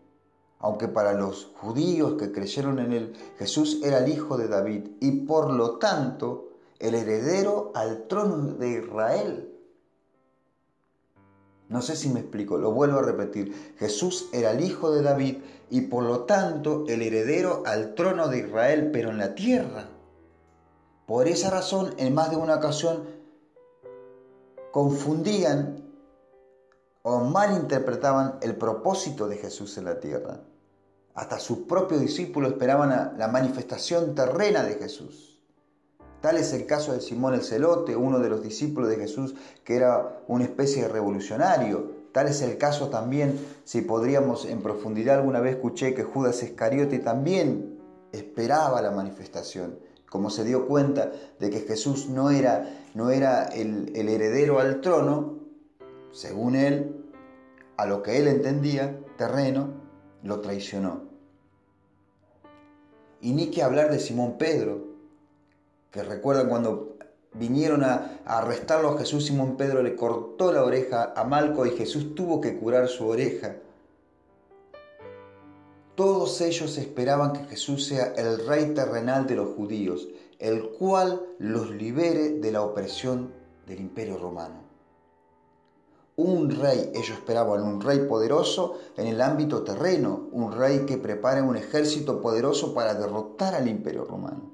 aunque 0.62 0.88
para 0.88 1.12
los 1.12 1.50
judíos 1.56 2.14
que 2.14 2.32
creyeron 2.32 2.78
en 2.78 2.92
él 2.92 3.12
Jesús 3.38 3.80
era 3.82 3.98
el 3.98 4.08
hijo 4.08 4.38
de 4.38 4.48
David 4.48 4.88
y 5.00 5.26
por 5.26 5.52
lo 5.52 5.78
tanto 5.78 6.48
el 6.78 6.94
heredero 6.94 7.72
al 7.74 8.06
trono 8.08 8.54
de 8.54 8.70
Israel. 8.70 9.48
No 11.68 11.80
sé 11.80 11.96
si 11.96 12.08
me 12.08 12.20
explico, 12.20 12.58
lo 12.58 12.72
vuelvo 12.72 12.98
a 12.98 13.02
repetir. 13.02 13.74
Jesús 13.78 14.28
era 14.32 14.50
el 14.50 14.62
hijo 14.62 14.90
de 14.90 15.02
David 15.02 15.38
y 15.70 15.82
por 15.82 16.04
lo 16.04 16.24
tanto 16.24 16.84
el 16.88 17.02
heredero 17.02 17.62
al 17.66 17.94
trono 17.94 18.28
de 18.28 18.40
Israel, 18.40 18.90
pero 18.92 19.10
en 19.10 19.18
la 19.18 19.34
tierra. 19.34 19.88
Por 21.06 21.28
esa 21.28 21.50
razón, 21.50 21.94
en 21.98 22.14
más 22.14 22.30
de 22.30 22.36
una 22.36 22.56
ocasión, 22.56 23.04
confundían 24.70 25.82
o 27.02 27.20
malinterpretaban 27.20 28.38
el 28.42 28.56
propósito 28.56 29.28
de 29.28 29.36
Jesús 29.36 29.78
en 29.78 29.84
la 29.86 29.98
tierra. 29.98 30.40
Hasta 31.14 31.38
sus 31.38 31.58
propios 31.58 32.00
discípulos 32.00 32.52
esperaban 32.52 33.18
la 33.18 33.28
manifestación 33.28 34.14
terrena 34.14 34.62
de 34.62 34.74
Jesús. 34.74 35.32
Tal 36.22 36.36
es 36.36 36.52
el 36.52 36.66
caso 36.66 36.92
de 36.92 37.00
Simón 37.00 37.34
el 37.34 37.42
Celote, 37.42 37.96
uno 37.96 38.20
de 38.20 38.30
los 38.30 38.42
discípulos 38.42 38.88
de 38.88 38.96
Jesús 38.96 39.34
que 39.64 39.76
era 39.76 40.22
una 40.28 40.44
especie 40.44 40.82
de 40.82 40.88
revolucionario. 40.88 42.02
Tal 42.12 42.28
es 42.28 42.40
el 42.42 42.56
caso 42.58 42.88
también, 42.88 43.44
si 43.64 43.82
podríamos 43.82 44.44
en 44.44 44.62
profundidad, 44.62 45.18
alguna 45.18 45.40
vez 45.40 45.56
escuché 45.56 45.94
que 45.94 46.04
Judas 46.04 46.42
Iscariote 46.42 47.00
también 47.00 47.78
esperaba 48.12 48.80
la 48.80 48.92
manifestación. 48.92 49.78
Como 50.08 50.30
se 50.30 50.44
dio 50.44 50.68
cuenta 50.68 51.10
de 51.40 51.50
que 51.50 51.60
Jesús 51.60 52.08
no 52.08 52.30
era, 52.30 52.68
no 52.94 53.10
era 53.10 53.46
el, 53.46 53.90
el 53.96 54.08
heredero 54.08 54.60
al 54.60 54.80
trono, 54.80 55.40
según 56.12 56.54
él, 56.54 57.04
a 57.76 57.86
lo 57.86 58.02
que 58.02 58.18
él 58.18 58.28
entendía, 58.28 59.00
terreno, 59.16 59.81
lo 60.22 60.40
traicionó. 60.40 61.02
Y 63.20 63.32
ni 63.32 63.50
que 63.50 63.62
hablar 63.62 63.90
de 63.90 64.00
Simón 64.00 64.36
Pedro, 64.38 64.84
que 65.90 66.02
recuerdan 66.02 66.48
cuando 66.48 66.96
vinieron 67.34 67.84
a, 67.84 68.20
arrestarlo 68.24 68.90
a 68.90 68.98
Jesús, 68.98 69.26
Simón 69.26 69.56
Pedro 69.56 69.82
le 69.82 69.94
cortó 69.94 70.52
la 70.52 70.64
oreja 70.64 71.12
a 71.16 71.24
Malco 71.24 71.66
y 71.66 71.70
Jesús 71.70 72.14
tuvo 72.14 72.40
que 72.40 72.58
curar 72.58 72.88
su 72.88 73.06
oreja. 73.06 73.56
Todos 75.94 76.40
ellos 76.40 76.78
esperaban 76.78 77.32
que 77.32 77.44
Jesús 77.44 77.86
sea 77.86 78.14
el 78.16 78.46
rey 78.46 78.74
terrenal 78.74 79.26
de 79.26 79.36
los 79.36 79.54
judíos, 79.54 80.08
el 80.38 80.70
cual 80.70 81.22
los 81.38 81.70
libere 81.70 82.30
de 82.30 82.50
la 82.50 82.62
opresión 82.62 83.32
del 83.66 83.80
imperio 83.80 84.18
romano 84.18 84.71
un 86.16 86.50
rey, 86.50 86.90
ellos 86.94 87.16
esperaban 87.16 87.62
un 87.62 87.80
rey 87.80 88.00
poderoso 88.00 88.78
en 88.96 89.06
el 89.06 89.20
ámbito 89.20 89.62
terreno, 89.62 90.28
un 90.32 90.52
rey 90.52 90.84
que 90.84 90.98
prepare 90.98 91.40
un 91.40 91.56
ejército 91.56 92.20
poderoso 92.20 92.74
para 92.74 92.94
derrotar 92.94 93.54
al 93.54 93.68
imperio 93.68 94.04
romano. 94.04 94.52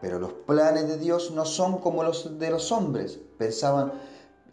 Pero 0.00 0.18
los 0.18 0.32
planes 0.32 0.88
de 0.88 0.98
Dios 0.98 1.30
no 1.30 1.44
son 1.44 1.78
como 1.78 2.02
los 2.02 2.38
de 2.38 2.50
los 2.50 2.72
hombres. 2.72 3.18
Pensaban, 3.38 3.92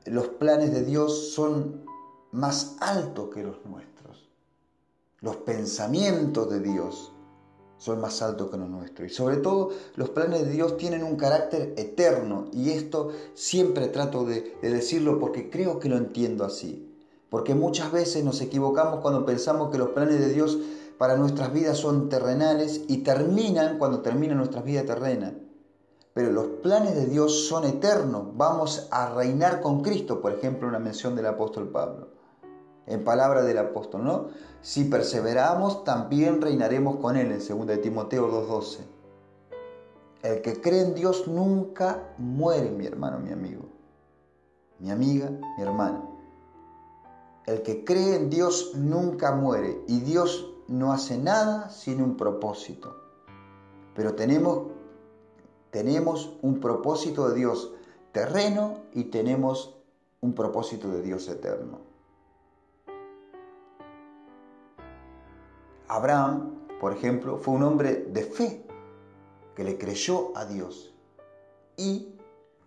los 0.06 0.28
planes 0.28 0.74
de 0.74 0.84
Dios 0.84 1.32
son 1.34 1.86
más 2.32 2.76
altos 2.80 3.30
que 3.34 3.44
los 3.44 3.66
nuestros. 3.66 4.30
Los 5.20 5.38
pensamientos 5.38 6.50
de 6.50 6.60
Dios 6.60 7.12
son 7.78 8.02
más 8.02 8.22
altos 8.22 8.50
que 8.50 8.58
los 8.58 8.70
nuestros. 8.70 9.12
Y 9.12 9.14
sobre 9.14 9.38
todo 9.38 9.70
los 9.96 10.10
planes 10.10 10.46
de 10.46 10.52
Dios 10.52 10.78
tienen 10.78 11.04
un 11.04 11.16
carácter 11.16 11.74
eterno. 11.78 12.46
Y 12.52 12.72
esto 12.72 13.10
siempre 13.34 13.88
trato 13.88 14.26
de, 14.26 14.58
decirlo 14.62 15.20
porque 15.20 15.50
creo 15.50 15.80
que 15.80 15.90
lo 15.90 15.98
entiendo 15.98 16.44
así. 16.46 16.84
Porque 17.30 17.56
muchas 17.56 17.92
veces 17.92 18.24
nos 18.24 18.42
equivocamos 18.42 19.02
cuando 19.02 19.26
pensamos 19.26 19.72
que 19.72 19.78
los 19.78 19.90
planes 19.90 20.20
de 20.20 20.30
Dios 20.30 20.58
para 20.98 21.18
nuestras 21.18 21.54
vidas 21.54 21.78
son 21.78 22.10
terrenales 22.10 22.82
y 22.88 22.98
terminan 22.98 23.78
cuando 23.78 24.02
termina 24.02 24.34
nuestra 24.34 24.62
vida 24.62 24.84
terrena. 24.84 25.36
Pero 26.14 26.32
los 26.32 26.48
planes 26.64 26.96
de 26.96 27.06
Dios 27.06 27.48
son 27.48 27.66
eternos. 27.66 28.36
Vamos 28.36 28.88
a 28.90 29.14
reinar 29.14 29.62
con 29.62 29.84
Cristo, 29.84 30.20
por 30.20 30.32
ejemplo, 30.32 30.68
una 30.68 30.80
mención 30.80 31.16
del 31.16 31.28
apóstol 31.28 31.70
Pablo 31.70 32.17
en 32.88 33.04
palabra 33.04 33.44
del 33.44 33.58
apóstol, 33.58 34.04
¿no? 34.04 34.28
Si 34.62 34.86
perseveramos, 34.86 35.84
también 35.84 36.42
reinaremos 36.42 36.98
con 36.98 37.18
él, 37.18 37.32
en 37.32 37.40
2 37.40 37.68
de 37.68 37.78
Timoteo 37.78 38.28
2.12. 38.48 38.80
el 40.24 40.42
que 40.42 40.60
cree 40.60 40.82
en 40.82 40.96
Dios 40.96 41.28
nunca 41.28 42.14
muere, 42.18 42.72
mi 42.72 42.86
hermano, 42.86 43.20
mi 43.20 43.32
amigo, 43.32 43.66
mi 44.80 44.90
amiga, 44.90 45.30
mi 45.30 45.64
hermana. 45.64 46.04
El 47.46 47.62
que 47.62 47.86
cree 47.86 48.16
en 48.16 48.30
Dios 48.30 48.72
nunca 48.76 49.34
muere 49.34 49.82
y 49.88 50.00
Dios 50.00 50.54
no 50.68 50.92
hace 50.92 51.18
nada 51.18 51.70
sin 51.70 52.02
un 52.02 52.18
propósito. 52.18 52.96
Pero 53.96 54.16
tenemos, 54.16 54.68
tenemos 55.72 56.38
un 56.42 56.60
propósito 56.60 57.30
de 57.30 57.36
Dios 57.36 57.74
terreno 58.12 58.80
y 58.94 59.06
tenemos 59.06 59.78
un 60.20 60.34
propósito 60.34 60.90
de 60.90 61.02
Dios 61.02 61.28
eterno. 61.30 61.87
Abraham, 65.88 66.68
por 66.80 66.94
ejemplo, 66.94 67.38
fue 67.38 67.54
un 67.56 67.64
hombre 67.64 68.06
de 68.10 68.24
fe 68.24 68.66
que 69.56 69.64
le 69.64 69.78
creyó 69.78 70.38
a 70.38 70.46
Dios 70.46 70.94
y 71.78 72.14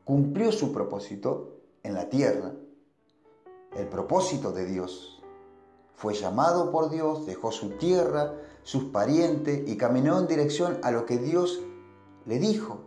cumplió 0.04 0.52
su 0.52 0.72
propósito 0.72 1.60
en 1.82 1.94
la 1.94 2.08
tierra. 2.08 2.52
El 3.76 3.86
propósito 3.88 4.52
de 4.52 4.66
Dios. 4.66 5.22
Fue 5.94 6.14
llamado 6.14 6.72
por 6.72 6.90
Dios, 6.90 7.26
dejó 7.26 7.52
su 7.52 7.70
tierra, 7.70 8.34
sus 8.62 8.84
parientes 8.84 9.68
y 9.68 9.76
caminó 9.76 10.18
en 10.18 10.26
dirección 10.26 10.78
a 10.82 10.90
lo 10.90 11.04
que 11.04 11.18
Dios 11.18 11.60
le 12.24 12.38
dijo, 12.38 12.78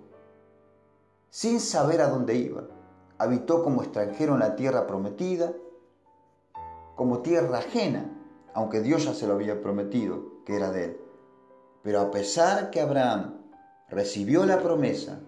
sin 1.29 1.59
saber 1.59 2.01
a 2.01 2.09
dónde 2.09 2.35
iba. 2.35 2.63
Habitó 3.19 3.63
como 3.63 3.83
extranjero 3.83 4.33
en 4.33 4.39
la 4.39 4.55
tierra 4.55 4.87
prometida, 4.87 5.53
como 6.95 7.19
tierra 7.19 7.59
ajena, 7.59 8.22
aunque 8.53 8.81
Dios 8.81 9.05
ya 9.05 9.13
se 9.13 9.27
lo 9.27 9.33
había 9.33 9.61
prometido 9.61 10.43
que 10.45 10.55
era 10.55 10.71
de 10.71 10.85
él. 10.85 10.97
Pero 11.83 12.01
a 12.01 12.11
pesar 12.11 12.69
que 12.69 12.81
Abraham 12.81 13.35
recibió 13.89 14.45
la 14.45 14.61
promesa 14.61 15.19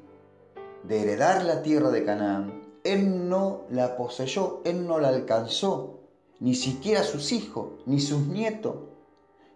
de 0.83 1.01
heredar 1.01 1.43
la 1.43 1.61
tierra 1.61 1.89
de 1.91 2.03
Canaán, 2.03 2.61
él 2.83 3.27
no 3.27 3.63
la 3.69 3.97
poseyó, 3.97 4.61
él 4.63 4.85
no 4.87 4.99
la 4.99 5.09
alcanzó, 5.09 5.99
ni 6.39 6.53
siquiera 6.53 7.03
sus 7.03 7.31
hijos, 7.31 7.69
ni 7.85 7.99
sus 7.99 8.27
nietos, 8.27 8.75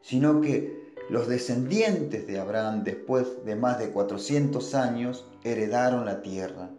sino 0.01 0.41
que 0.41 0.93
los 1.09 1.27
descendientes 1.27 2.27
de 2.27 2.39
Abraham 2.39 2.83
después 2.83 3.45
de 3.45 3.55
más 3.55 3.79
de 3.79 3.91
400 3.91 4.75
años 4.75 5.25
heredaron 5.43 6.05
la 6.05 6.21
tierra. 6.21 6.69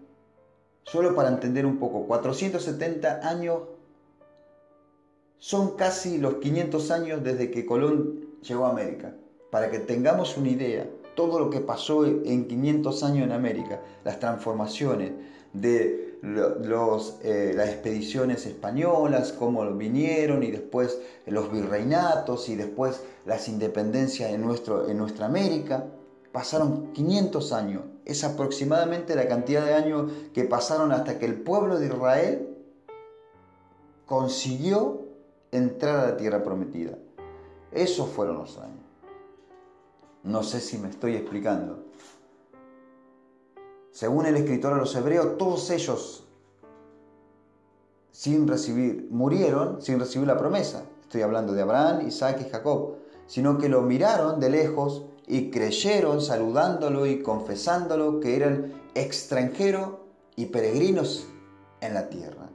Solo 0.85 1.15
para 1.15 1.29
entender 1.29 1.67
un 1.67 1.79
poco, 1.79 2.07
470 2.07 3.29
años 3.29 3.61
son 5.41 5.75
casi 5.77 6.19
los 6.19 6.35
500 6.35 6.91
años 6.91 7.25
desde 7.25 7.51
que 7.51 7.67
Colón 7.67 8.21
llegó 8.43 8.67
a 8.67 8.71
América. 8.71 9.15
Para 9.51 9.71
que 9.71 9.81
tengamos 9.81 10.37
una 10.37 10.51
idea, 10.51 10.87
todo 11.17 11.41
lo 11.41 11.51
que 11.51 11.61
pasó 11.61 12.05
en 12.07 12.47
500 12.47 13.03
años 13.03 13.25
en 13.25 13.33
América, 13.33 13.81
las 14.05 14.21
transformaciones 14.21 15.13
de 15.53 16.19
los, 16.23 17.19
eh, 17.23 17.53
las 17.57 17.71
expediciones 17.71 18.45
españolas, 18.45 19.33
cómo 19.33 19.65
vinieron 19.73 20.43
y 20.43 20.51
después 20.51 21.01
los 21.27 21.51
virreinatos 21.51 22.51
y 22.51 22.57
después 22.57 23.03
las 23.25 23.49
independencias 23.49 24.31
en, 24.31 24.43
nuestro, 24.43 24.89
en 24.89 24.99
nuestra 24.99 25.25
América, 25.27 25.87
pasaron 26.33 26.93
500 26.93 27.53
años. 27.53 27.83
Es 28.05 28.25
aproximadamente 28.25 29.17
la 29.17 29.27
cantidad 29.27 29.65
de 29.65 29.73
años 29.73 30.13
que 30.35 30.45
pasaron 30.45 30.93
hasta 30.93 31.19
que 31.19 31.25
el 31.25 31.41
pueblo 31.41 31.79
de 31.79 31.87
Israel 31.87 32.49
consiguió 34.05 35.10
entrar 35.53 35.97
a 35.97 36.11
la 36.11 36.17
tierra 36.17 36.43
prometida. 36.43 36.97
Esos 37.73 38.09
fueron 38.09 38.39
los 38.39 38.59
años. 38.59 38.79
No 40.23 40.43
sé 40.43 40.61
si 40.61 40.79
me 40.79 40.89
estoy 40.89 41.17
explicando. 41.17 41.85
Según 43.91 44.27
el 44.27 44.37
escritor 44.37 44.73
a 44.73 44.77
los 44.77 44.95
hebreos, 44.95 45.39
todos 45.39 45.71
ellos 45.71 46.25
sin 48.13 48.47
recibir, 48.47 49.09
murieron 49.11 49.81
sin 49.81 49.99
recibir 49.99 50.27
la 50.27 50.37
promesa. 50.37 50.85
Estoy 51.03 51.23
hablando 51.23 51.53
de 51.53 51.63
Abraham, 51.63 52.07
Isaac 52.07 52.45
y 52.47 52.51
Jacob, 52.51 52.97
sino 53.27 53.59
que 53.59 53.69
lo 53.69 53.83
miraron 53.83 54.41
de 54.41 54.51
lejos 54.51 55.05
y 55.27 55.51
creyeron 55.51 56.21
saludándolo 56.21 57.07
y 57.07 57.23
confesándolo 57.23 58.21
que 58.21 58.37
eran 58.37 58.73
extranjeros 58.95 59.91
y 60.37 60.47
peregrinos 60.47 61.27
en 61.81 61.95
la 61.95 62.09
tierra. 62.09 62.51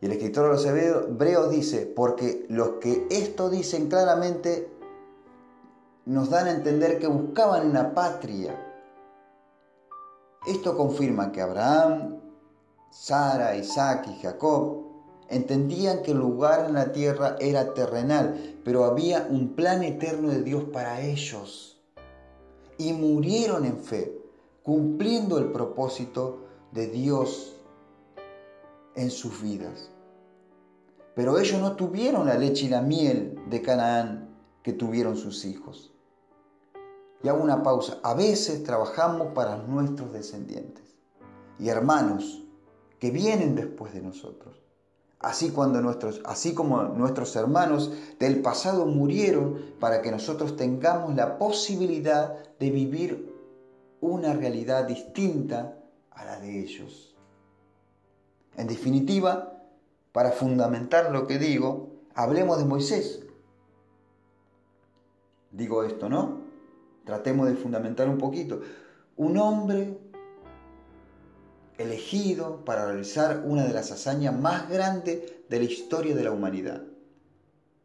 Y 0.00 0.06
el 0.06 0.12
escritor 0.12 0.44
de 0.44 0.50
los 0.50 0.66
hebreos 0.66 1.50
dice, 1.50 1.86
porque 1.86 2.46
los 2.48 2.72
que 2.80 3.06
esto 3.10 3.50
dicen 3.50 3.88
claramente 3.88 4.70
nos 6.06 6.30
dan 6.30 6.46
a 6.46 6.52
entender 6.52 6.98
que 6.98 7.08
buscaban 7.08 7.68
una 7.68 7.94
patria. 7.94 8.56
Esto 10.46 10.76
confirma 10.76 11.32
que 11.32 11.42
Abraham, 11.42 12.20
Sara, 12.90 13.56
Isaac 13.56 14.06
y 14.08 14.22
Jacob 14.22 14.86
entendían 15.28 16.02
que 16.02 16.12
el 16.12 16.18
lugar 16.18 16.66
en 16.66 16.74
la 16.74 16.92
tierra 16.92 17.36
era 17.40 17.74
terrenal, 17.74 18.58
pero 18.64 18.84
había 18.84 19.26
un 19.28 19.54
plan 19.54 19.82
eterno 19.82 20.30
de 20.30 20.42
Dios 20.42 20.64
para 20.72 21.02
ellos. 21.02 21.82
Y 22.78 22.92
murieron 22.92 23.64
en 23.64 23.78
fe, 23.78 24.16
cumpliendo 24.62 25.38
el 25.38 25.52
propósito 25.52 26.44
de 26.72 26.86
Dios 26.86 27.57
en 28.98 29.10
sus 29.12 29.40
vidas. 29.40 29.90
Pero 31.14 31.38
ellos 31.38 31.60
no 31.60 31.76
tuvieron 31.76 32.26
la 32.26 32.36
leche 32.36 32.66
y 32.66 32.68
la 32.68 32.82
miel 32.82 33.40
de 33.48 33.62
Canaán 33.62 34.36
que 34.62 34.72
tuvieron 34.72 35.16
sus 35.16 35.44
hijos. 35.44 35.92
Y 37.22 37.28
hago 37.28 37.42
una 37.42 37.62
pausa. 37.62 37.98
A 38.02 38.14
veces 38.14 38.64
trabajamos 38.64 39.28
para 39.34 39.56
nuestros 39.56 40.12
descendientes 40.12 40.84
y 41.58 41.68
hermanos 41.68 42.44
que 42.98 43.10
vienen 43.10 43.54
después 43.54 43.92
de 43.92 44.02
nosotros. 44.02 44.60
Así, 45.20 45.50
cuando 45.50 45.80
nuestros, 45.80 46.20
así 46.24 46.54
como 46.54 46.82
nuestros 46.82 47.34
hermanos 47.36 47.92
del 48.18 48.40
pasado 48.40 48.86
murieron 48.86 49.74
para 49.80 50.02
que 50.02 50.10
nosotros 50.10 50.56
tengamos 50.56 51.14
la 51.14 51.38
posibilidad 51.38 52.36
de 52.58 52.70
vivir 52.70 53.34
una 54.00 54.32
realidad 54.34 54.84
distinta 54.86 55.78
a 56.10 56.24
la 56.24 56.40
de 56.40 56.60
ellos. 56.60 57.07
En 58.58 58.66
definitiva, 58.66 59.62
para 60.10 60.32
fundamentar 60.32 61.12
lo 61.12 61.28
que 61.28 61.38
digo, 61.38 61.92
hablemos 62.12 62.58
de 62.58 62.64
Moisés. 62.64 63.20
Digo 65.52 65.84
esto, 65.84 66.08
¿no? 66.08 66.40
Tratemos 67.04 67.46
de 67.46 67.54
fundamentar 67.54 68.08
un 68.08 68.18
poquito. 68.18 68.60
Un 69.16 69.38
hombre 69.38 69.96
elegido 71.78 72.64
para 72.64 72.86
realizar 72.86 73.44
una 73.46 73.64
de 73.64 73.72
las 73.72 73.92
hazañas 73.92 74.36
más 74.36 74.68
grandes 74.68 75.22
de 75.48 75.58
la 75.58 75.64
historia 75.64 76.16
de 76.16 76.24
la 76.24 76.32
humanidad. 76.32 76.82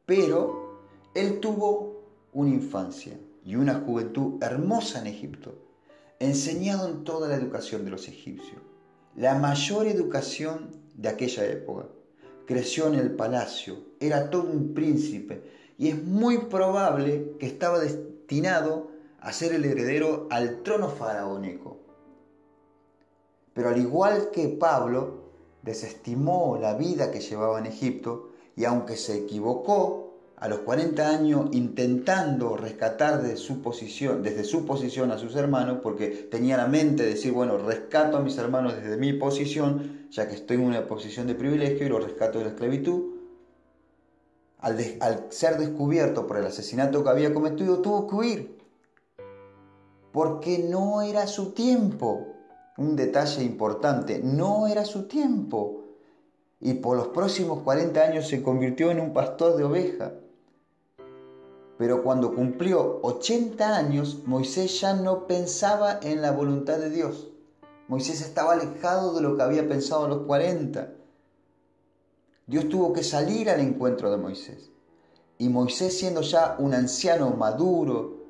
Pero 0.07 0.81
él 1.13 1.39
tuvo 1.39 2.01
una 2.33 2.49
infancia 2.49 3.15
y 3.45 3.57
una 3.57 3.75
juventud 3.75 4.41
hermosa 4.41 5.01
en 5.01 5.05
Egipto, 5.05 5.53
enseñado 6.17 6.89
en 6.89 7.03
toda 7.03 7.27
la 7.27 7.35
educación 7.35 7.85
de 7.85 7.91
los 7.91 8.07
egipcios 8.07 8.72
la 9.15 9.35
mayor 9.35 9.87
educación 9.87 10.71
de 10.95 11.09
aquella 11.09 11.45
época. 11.45 11.87
Creció 12.45 12.87
en 12.87 12.95
el 12.95 13.11
palacio, 13.11 13.77
era 13.99 14.29
todo 14.29 14.49
un 14.49 14.73
príncipe 14.73 15.43
y 15.77 15.89
es 15.89 16.03
muy 16.03 16.39
probable 16.39 17.35
que 17.39 17.45
estaba 17.45 17.79
destinado 17.79 18.91
a 19.19 19.31
ser 19.31 19.53
el 19.53 19.65
heredero 19.65 20.27
al 20.29 20.61
trono 20.63 20.89
faraónico. 20.89 21.77
Pero 23.53 23.69
al 23.69 23.79
igual 23.79 24.31
que 24.31 24.49
Pablo, 24.49 25.23
desestimó 25.61 26.57
la 26.59 26.75
vida 26.75 27.11
que 27.11 27.21
llevaba 27.21 27.59
en 27.59 27.67
Egipto 27.67 28.31
y 28.55 28.65
aunque 28.65 28.97
se 28.97 29.17
equivocó, 29.17 30.02
a 30.43 30.49
los 30.49 30.59
40 30.59 31.09
años 31.09 31.47
intentando 31.53 32.57
rescatar 32.57 33.21
de 33.21 33.37
su 33.37 33.61
posición, 33.61 34.21
desde 34.23 34.43
su 34.43 34.65
posición 34.65 35.09
a 35.11 35.17
sus 35.17 35.37
hermanos, 35.37 35.77
porque 35.81 36.07
tenía 36.29 36.57
la 36.57 36.67
mente 36.67 37.03
de 37.03 37.11
decir, 37.11 37.31
bueno, 37.31 37.57
rescato 37.57 38.17
a 38.17 38.19
mis 38.19 38.37
hermanos 38.37 38.75
desde 38.75 38.97
mi 38.97 39.13
posición, 39.13 40.05
ya 40.11 40.27
que 40.27 40.35
estoy 40.35 40.57
en 40.57 40.65
una 40.65 40.85
posición 40.85 41.27
de 41.27 41.35
privilegio 41.35 41.85
y 41.85 41.89
lo 41.89 41.99
rescato 41.99 42.39
de 42.39 42.43
la 42.43 42.49
esclavitud. 42.49 43.13
Al, 44.59 44.77
al 44.99 45.27
ser 45.29 45.57
descubierto 45.57 46.27
por 46.27 46.35
el 46.35 46.45
asesinato 46.45 47.05
que 47.05 47.09
había 47.09 47.33
cometido, 47.33 47.79
tuvo 47.79 48.05
que 48.05 48.15
huir, 48.15 48.57
porque 50.11 50.57
no 50.57 51.03
era 51.03 51.25
su 51.25 51.53
tiempo. 51.53 52.27
Un 52.77 52.97
detalle 52.97 53.43
importante, 53.43 54.19
no 54.21 54.67
era 54.67 54.83
su 54.83 55.07
tiempo. 55.07 55.85
Y 56.59 56.73
por 56.73 56.97
los 56.97 57.07
próximos 57.07 57.61
40 57.61 58.01
años 58.01 58.27
se 58.27 58.43
convirtió 58.43 58.91
en 58.91 58.99
un 58.99 59.13
pastor 59.13 59.55
de 59.55 59.63
ovejas. 59.63 60.11
Pero 61.77 62.03
cuando 62.03 62.35
cumplió 62.35 62.99
80 63.01 63.75
años, 63.75 64.19
Moisés 64.25 64.79
ya 64.79 64.93
no 64.93 65.27
pensaba 65.27 65.99
en 66.01 66.21
la 66.21 66.31
voluntad 66.31 66.77
de 66.77 66.89
Dios. 66.89 67.29
Moisés 67.87 68.21
estaba 68.21 68.53
alejado 68.53 69.13
de 69.13 69.21
lo 69.21 69.35
que 69.35 69.43
había 69.43 69.67
pensado 69.67 70.05
a 70.05 70.09
los 70.09 70.25
40. 70.25 70.93
Dios 72.47 72.69
tuvo 72.69 72.93
que 72.93 73.03
salir 73.03 73.49
al 73.49 73.59
encuentro 73.59 74.11
de 74.11 74.17
Moisés. 74.17 74.71
Y 75.37 75.49
Moisés 75.49 75.97
siendo 75.97 76.21
ya 76.21 76.55
un 76.59 76.73
anciano 76.73 77.31
maduro, 77.31 78.23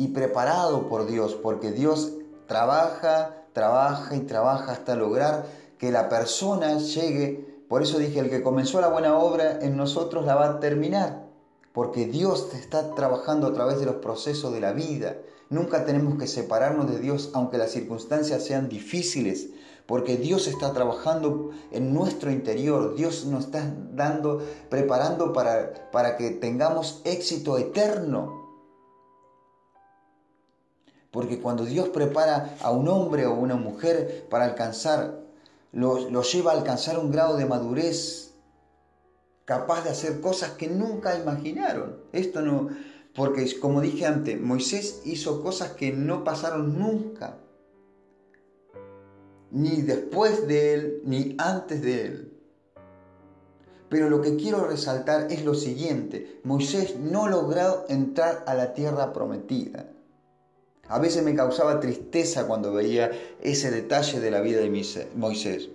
y 0.00 0.08
preparado 0.08 0.88
por 0.88 1.06
Dios, 1.06 1.34
porque 1.34 1.72
Dios 1.72 2.14
trabaja, 2.46 3.44
trabaja 3.52 4.16
y 4.16 4.20
trabaja 4.20 4.72
hasta 4.72 4.96
lograr 4.96 5.44
que 5.76 5.90
la 5.90 6.08
persona 6.08 6.78
llegue. 6.78 7.64
Por 7.68 7.82
eso 7.82 7.98
dije, 7.98 8.20
el 8.20 8.30
que 8.30 8.42
comenzó 8.42 8.80
la 8.80 8.88
buena 8.88 9.18
obra 9.18 9.58
en 9.60 9.76
nosotros 9.76 10.24
la 10.24 10.36
va 10.36 10.46
a 10.46 10.58
terminar, 10.58 11.26
porque 11.72 12.06
Dios 12.06 12.48
está 12.54 12.94
trabajando 12.94 13.46
a 13.46 13.52
través 13.52 13.78
de 13.78 13.86
los 13.86 13.96
procesos 13.96 14.52
de 14.52 14.60
la 14.60 14.72
vida. 14.72 15.18
Nunca 15.48 15.84
tenemos 15.84 16.18
que 16.18 16.26
separarnos 16.26 16.90
de 16.90 16.98
Dios 16.98 17.30
aunque 17.32 17.58
las 17.58 17.70
circunstancias 17.70 18.44
sean 18.44 18.68
difíciles, 18.68 19.48
porque 19.86 20.16
Dios 20.16 20.46
está 20.46 20.72
trabajando 20.72 21.50
en 21.72 21.92
nuestro 21.92 22.30
interior, 22.30 22.94
Dios 22.94 23.24
nos 23.26 23.46
está 23.46 23.74
dando, 23.92 24.42
preparando 24.68 25.32
para, 25.32 25.90
para 25.90 26.16
que 26.16 26.30
tengamos 26.30 27.02
éxito 27.04 27.58
eterno. 27.58 28.38
Porque 31.10 31.40
cuando 31.40 31.64
Dios 31.64 31.88
prepara 31.88 32.56
a 32.62 32.70
un 32.70 32.86
hombre 32.86 33.26
o 33.26 33.34
una 33.34 33.56
mujer 33.56 34.28
para 34.30 34.44
alcanzar, 34.44 35.18
lo, 35.72 36.08
lo 36.08 36.22
lleva 36.22 36.52
a 36.52 36.54
alcanzar 36.54 36.98
un 36.98 37.10
grado 37.10 37.36
de 37.36 37.46
madurez 37.46 38.29
capaz 39.50 39.82
de 39.82 39.90
hacer 39.90 40.20
cosas 40.20 40.50
que 40.50 40.68
nunca 40.68 41.18
imaginaron. 41.18 41.96
Esto 42.12 42.40
no, 42.40 42.68
porque 43.16 43.44
como 43.58 43.80
dije 43.80 44.06
antes, 44.06 44.40
Moisés 44.40 45.02
hizo 45.04 45.42
cosas 45.42 45.70
que 45.70 45.90
no 45.90 46.22
pasaron 46.22 46.78
nunca 46.78 47.36
ni 49.50 49.82
después 49.82 50.46
de 50.46 50.74
él, 50.74 51.02
ni 51.04 51.34
antes 51.36 51.82
de 51.82 52.06
él. 52.06 52.32
Pero 53.88 54.08
lo 54.08 54.20
que 54.22 54.36
quiero 54.36 54.68
resaltar 54.68 55.32
es 55.32 55.44
lo 55.44 55.54
siguiente, 55.54 56.38
Moisés 56.44 56.96
no 57.00 57.26
logró 57.26 57.86
entrar 57.88 58.44
a 58.46 58.54
la 58.54 58.72
tierra 58.72 59.12
prometida. 59.12 59.90
A 60.86 61.00
veces 61.00 61.24
me 61.24 61.34
causaba 61.34 61.80
tristeza 61.80 62.46
cuando 62.46 62.72
veía 62.72 63.10
ese 63.42 63.72
detalle 63.72 64.20
de 64.20 64.30
la 64.30 64.42
vida 64.42 64.60
de 64.60 64.70
Moisés. 65.16 65.70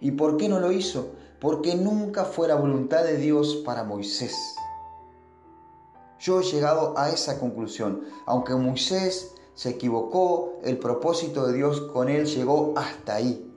¿Y 0.00 0.12
por 0.12 0.38
qué 0.38 0.48
no 0.48 0.60
lo 0.60 0.72
hizo? 0.72 1.20
Porque 1.40 1.74
nunca 1.74 2.24
fue 2.24 2.48
la 2.48 2.54
voluntad 2.54 3.02
de 3.02 3.16
Dios 3.16 3.62
para 3.64 3.84
Moisés. 3.84 4.36
Yo 6.18 6.40
he 6.40 6.44
llegado 6.44 6.96
a 6.98 7.10
esa 7.10 7.40
conclusión. 7.40 8.04
Aunque 8.26 8.54
Moisés 8.54 9.34
se 9.54 9.70
equivocó, 9.70 10.58
el 10.62 10.78
propósito 10.78 11.46
de 11.46 11.54
Dios 11.54 11.80
con 11.92 12.10
él 12.10 12.26
llegó 12.26 12.74
hasta 12.76 13.14
ahí. 13.14 13.50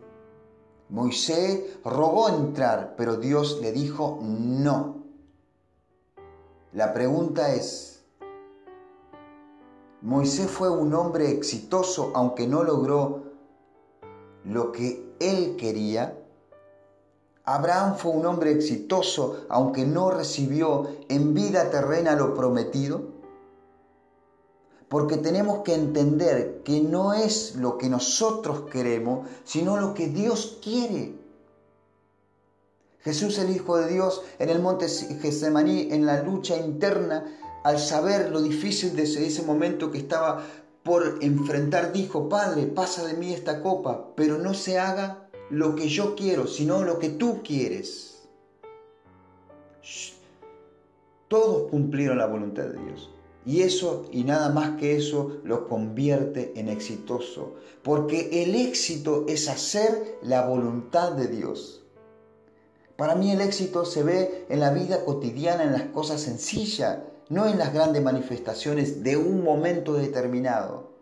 Moisés 0.89 1.77
rogó 1.83 2.29
entrar, 2.29 2.95
pero 2.95 3.17
Dios 3.17 3.59
le 3.61 3.71
dijo 3.71 4.19
no. 4.21 5.03
La 6.71 6.93
pregunta 6.93 7.53
es, 7.53 7.93
¿Moisés 10.01 10.49
fue 10.49 10.69
un 10.69 10.93
hombre 10.93 11.31
exitoso 11.31 12.11
aunque 12.13 12.47
no 12.47 12.63
logró 12.63 13.23
lo 14.43 14.71
que 14.71 15.15
él 15.19 15.55
quería? 15.57 16.22
¿Abraham 17.45 17.95
fue 17.97 18.11
un 18.11 18.25
hombre 18.25 18.51
exitoso 18.51 19.45
aunque 19.49 19.85
no 19.85 20.11
recibió 20.11 20.87
en 21.09 21.33
vida 21.33 21.69
terrena 21.69 22.15
lo 22.15 22.33
prometido? 22.33 23.13
porque 24.93 25.17
tenemos 25.17 25.63
que 25.63 25.73
entender 25.73 26.61
que 26.63 26.79
no 26.79 27.15
es 27.15 27.55
lo 27.55 27.79
que 27.79 27.89
nosotros 27.89 28.69
queremos, 28.71 29.27
sino 29.43 29.75
lo 29.77 29.95
que 29.95 30.07
Dios 30.09 30.59
quiere. 30.61 31.15
Jesús, 32.99 33.39
el 33.39 33.49
Hijo 33.49 33.75
de 33.77 33.91
Dios, 33.91 34.21
en 34.37 34.49
el 34.49 34.61
monte 34.61 34.87
Getsemaní, 34.87 35.87
en 35.89 36.05
la 36.05 36.21
lucha 36.21 36.57
interna, 36.57 37.25
al 37.63 37.79
saber 37.79 38.29
lo 38.29 38.39
difícil 38.39 38.95
de 38.95 39.01
ese 39.01 39.41
momento 39.41 39.89
que 39.89 39.97
estaba 39.97 40.43
por 40.83 41.17
enfrentar, 41.21 41.91
dijo, 41.91 42.29
Padre, 42.29 42.67
pasa 42.67 43.03
de 43.03 43.15
mí 43.15 43.33
esta 43.33 43.63
copa, 43.63 44.13
pero 44.15 44.37
no 44.37 44.53
se 44.53 44.77
haga 44.77 45.22
lo 45.49 45.75
que 45.75 45.87
yo 45.87 46.15
quiero, 46.15 46.47
sino 46.47 46.83
lo 46.83 46.99
que 46.99 47.09
tú 47.09 47.41
quieres. 47.43 48.23
Todos 51.27 51.69
cumplieron 51.69 52.17
la 52.17 52.27
voluntad 52.27 52.63
de 52.63 52.83
Dios. 52.83 53.09
Y 53.45 53.61
eso 53.61 54.05
y 54.11 54.23
nada 54.23 54.49
más 54.49 54.77
que 54.79 54.95
eso 54.95 55.37
lo 55.43 55.67
convierte 55.67 56.53
en 56.55 56.69
exitoso. 56.69 57.55
Porque 57.83 58.43
el 58.43 58.55
éxito 58.55 59.25
es 59.27 59.49
hacer 59.49 60.17
la 60.21 60.47
voluntad 60.47 61.11
de 61.11 61.27
Dios. 61.27 61.83
Para 62.95 63.15
mí 63.15 63.31
el 63.31 63.41
éxito 63.41 63.85
se 63.85 64.03
ve 64.03 64.45
en 64.49 64.59
la 64.59 64.71
vida 64.71 65.03
cotidiana, 65.03 65.63
en 65.63 65.73
las 65.73 65.83
cosas 65.83 66.21
sencillas, 66.21 66.99
no 67.29 67.47
en 67.47 67.57
las 67.57 67.73
grandes 67.73 68.03
manifestaciones 68.03 69.03
de 69.03 69.17
un 69.17 69.43
momento 69.43 69.93
determinado. 69.93 70.92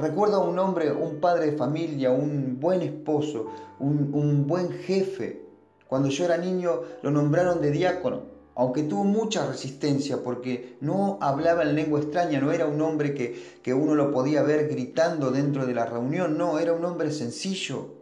Recuerdo 0.00 0.36
a 0.36 0.48
un 0.48 0.58
hombre, 0.58 0.90
un 0.92 1.20
padre 1.20 1.50
de 1.50 1.56
familia, 1.56 2.10
un 2.10 2.58
buen 2.58 2.82
esposo, 2.82 3.46
un, 3.78 4.46
buen 4.46 4.70
jefe. 4.70 5.42
Cuando 5.86 6.08
yo 6.08 6.24
era 6.24 6.36
niño 6.36 6.80
lo 7.02 7.10
nombraron 7.10 7.60
de 7.60 7.70
diácono 7.70 8.40
aunque 8.56 8.82
tuvo 8.82 9.04
mucha 9.04 9.46
resistencia 9.46 10.22
porque 10.22 10.76
no 10.82 11.16
hablaba 11.22 11.62
en 11.62 11.74
lengua 11.74 12.00
extraña, 12.00 12.40
no 12.40 12.52
era 12.52 12.66
un 12.66 12.82
hombre 12.82 13.14
que, 13.14 13.42
que 13.62 13.72
uno 13.72 13.94
lo 13.94 14.12
podía 14.12 14.42
ver 14.42 14.68
gritando 14.68 15.30
dentro 15.30 15.64
de 15.64 15.72
la 15.72 15.86
reunión, 15.86 16.36
no, 16.36 16.58
era 16.58 16.74
un 16.74 16.84
hombre 16.84 17.10
sencillo. 17.10 18.00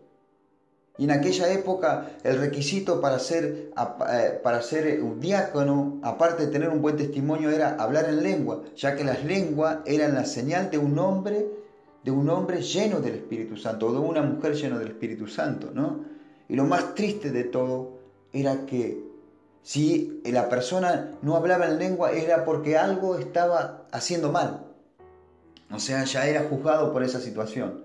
Y 0.96 1.04
en 1.04 1.12
aquella 1.12 1.52
época 1.52 2.10
el 2.24 2.38
requisito 2.38 3.00
para 3.00 3.20
ser, 3.20 3.70
eh, 4.10 4.40
para 4.42 4.60
ser 4.60 5.00
un 5.00 5.20
diácono, 5.20 6.00
aparte 6.02 6.46
de 6.46 6.52
tener 6.52 6.70
un 6.70 6.82
buen 6.82 6.96
testimonio, 6.96 7.50
era 7.50 7.76
hablar 7.76 8.06
en 8.06 8.24
lengua, 8.24 8.62
ya 8.76 8.96
que 8.96 9.04
las 9.04 9.24
lenguas 9.24 9.78
eran 9.86 10.14
la 10.14 10.24
señal 10.24 10.72
de 10.72 10.78
un 10.78 10.98
hombre, 10.98 11.46
de 12.08 12.12
un 12.12 12.30
hombre 12.30 12.62
lleno 12.62 13.00
del 13.00 13.16
Espíritu 13.16 13.58
Santo, 13.58 13.88
o 13.88 13.92
de 13.92 13.98
una 13.98 14.22
mujer 14.22 14.54
llena 14.54 14.78
del 14.78 14.88
Espíritu 14.88 15.26
Santo, 15.26 15.72
¿no? 15.74 16.06
Y 16.48 16.56
lo 16.56 16.64
más 16.64 16.94
triste 16.94 17.30
de 17.30 17.44
todo 17.44 17.98
era 18.32 18.64
que 18.64 19.04
si 19.62 20.22
la 20.24 20.48
persona 20.48 21.18
no 21.20 21.36
hablaba 21.36 21.66
en 21.66 21.78
lengua 21.78 22.12
era 22.12 22.46
porque 22.46 22.78
algo 22.78 23.18
estaba 23.18 23.86
haciendo 23.92 24.32
mal. 24.32 24.64
O 25.70 25.78
sea, 25.78 26.02
ya 26.04 26.26
era 26.26 26.44
juzgado 26.48 26.94
por 26.94 27.02
esa 27.02 27.20
situación. 27.20 27.84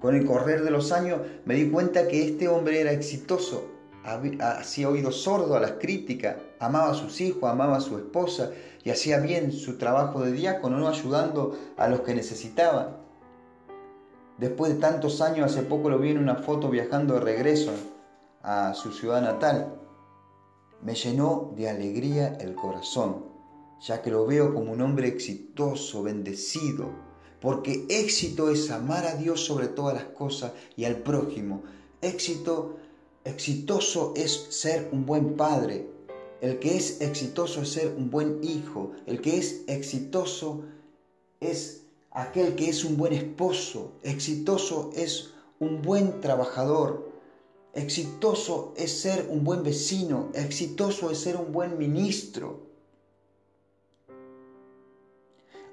Con 0.00 0.16
el 0.16 0.26
correr 0.26 0.64
de 0.64 0.72
los 0.72 0.90
años 0.90 1.20
me 1.44 1.54
di 1.54 1.70
cuenta 1.70 2.08
que 2.08 2.24
este 2.24 2.48
hombre 2.48 2.80
era 2.80 2.90
exitoso, 2.90 3.70
hacía 4.40 4.88
oído 4.88 5.12
sordo 5.12 5.54
a 5.54 5.60
las 5.60 5.72
críticas, 5.72 6.34
amaba 6.60 6.90
a 6.90 6.94
sus 6.94 7.20
hijos, 7.20 7.44
amaba 7.44 7.76
a 7.76 7.80
su 7.80 7.96
esposa 7.98 8.50
y 8.84 8.90
hacía 8.90 9.18
bien 9.18 9.52
su 9.52 9.78
trabajo 9.78 10.22
de 10.22 10.32
diácono, 10.32 10.78
¿no? 10.78 10.88
ayudando 10.88 11.56
a 11.76 11.88
los 11.88 12.00
que 12.00 12.14
necesitaban. 12.14 12.96
Después 14.38 14.74
de 14.74 14.80
tantos 14.80 15.20
años, 15.20 15.50
hace 15.50 15.62
poco 15.62 15.90
lo 15.90 15.98
vi 15.98 16.10
en 16.10 16.18
una 16.18 16.36
foto 16.36 16.70
viajando 16.70 17.14
de 17.14 17.20
regreso 17.20 17.72
a 18.42 18.72
su 18.74 18.92
ciudad 18.92 19.20
natal 19.20 19.78
me 20.82 20.94
llenó 20.94 21.52
de 21.56 21.68
alegría 21.68 22.36
el 22.40 22.54
corazón, 22.54 23.24
ya 23.80 24.00
que 24.00 24.10
lo 24.10 24.26
veo 24.26 24.54
como 24.54 24.72
un 24.72 24.80
hombre 24.80 25.08
exitoso, 25.08 26.02
bendecido, 26.02 26.90
porque 27.40 27.86
éxito 27.88 28.50
es 28.50 28.70
amar 28.70 29.06
a 29.06 29.14
Dios 29.14 29.44
sobre 29.44 29.68
todas 29.68 29.94
las 29.94 30.04
cosas 30.04 30.52
y 30.76 30.84
al 30.84 30.96
prójimo. 30.98 31.62
Éxito, 32.00 32.76
exitoso 33.24 34.12
es 34.16 34.46
ser 34.50 34.88
un 34.92 35.04
buen 35.06 35.36
padre. 35.36 35.88
El 36.40 36.58
que 36.58 36.76
es 36.76 37.00
exitoso 37.00 37.62
es 37.62 37.70
ser 37.70 37.94
un 37.96 38.10
buen 38.10 38.42
hijo. 38.44 38.92
El 39.06 39.20
que 39.20 39.38
es 39.38 39.64
exitoso 39.66 40.64
es 41.40 41.82
aquel 42.10 42.54
que 42.54 42.68
es 42.68 42.84
un 42.84 42.96
buen 42.96 43.12
esposo. 43.12 43.92
Exitoso 44.02 44.90
es 44.94 45.30
un 45.58 45.82
buen 45.82 46.20
trabajador. 46.20 47.08
Exitoso 47.74 48.72
es 48.76 49.00
ser 49.00 49.28
un 49.30 49.44
buen 49.44 49.62
vecino, 49.62 50.30
exitoso 50.34 51.10
es 51.10 51.18
ser 51.18 51.36
un 51.36 51.52
buen 51.52 51.78
ministro. 51.78 52.67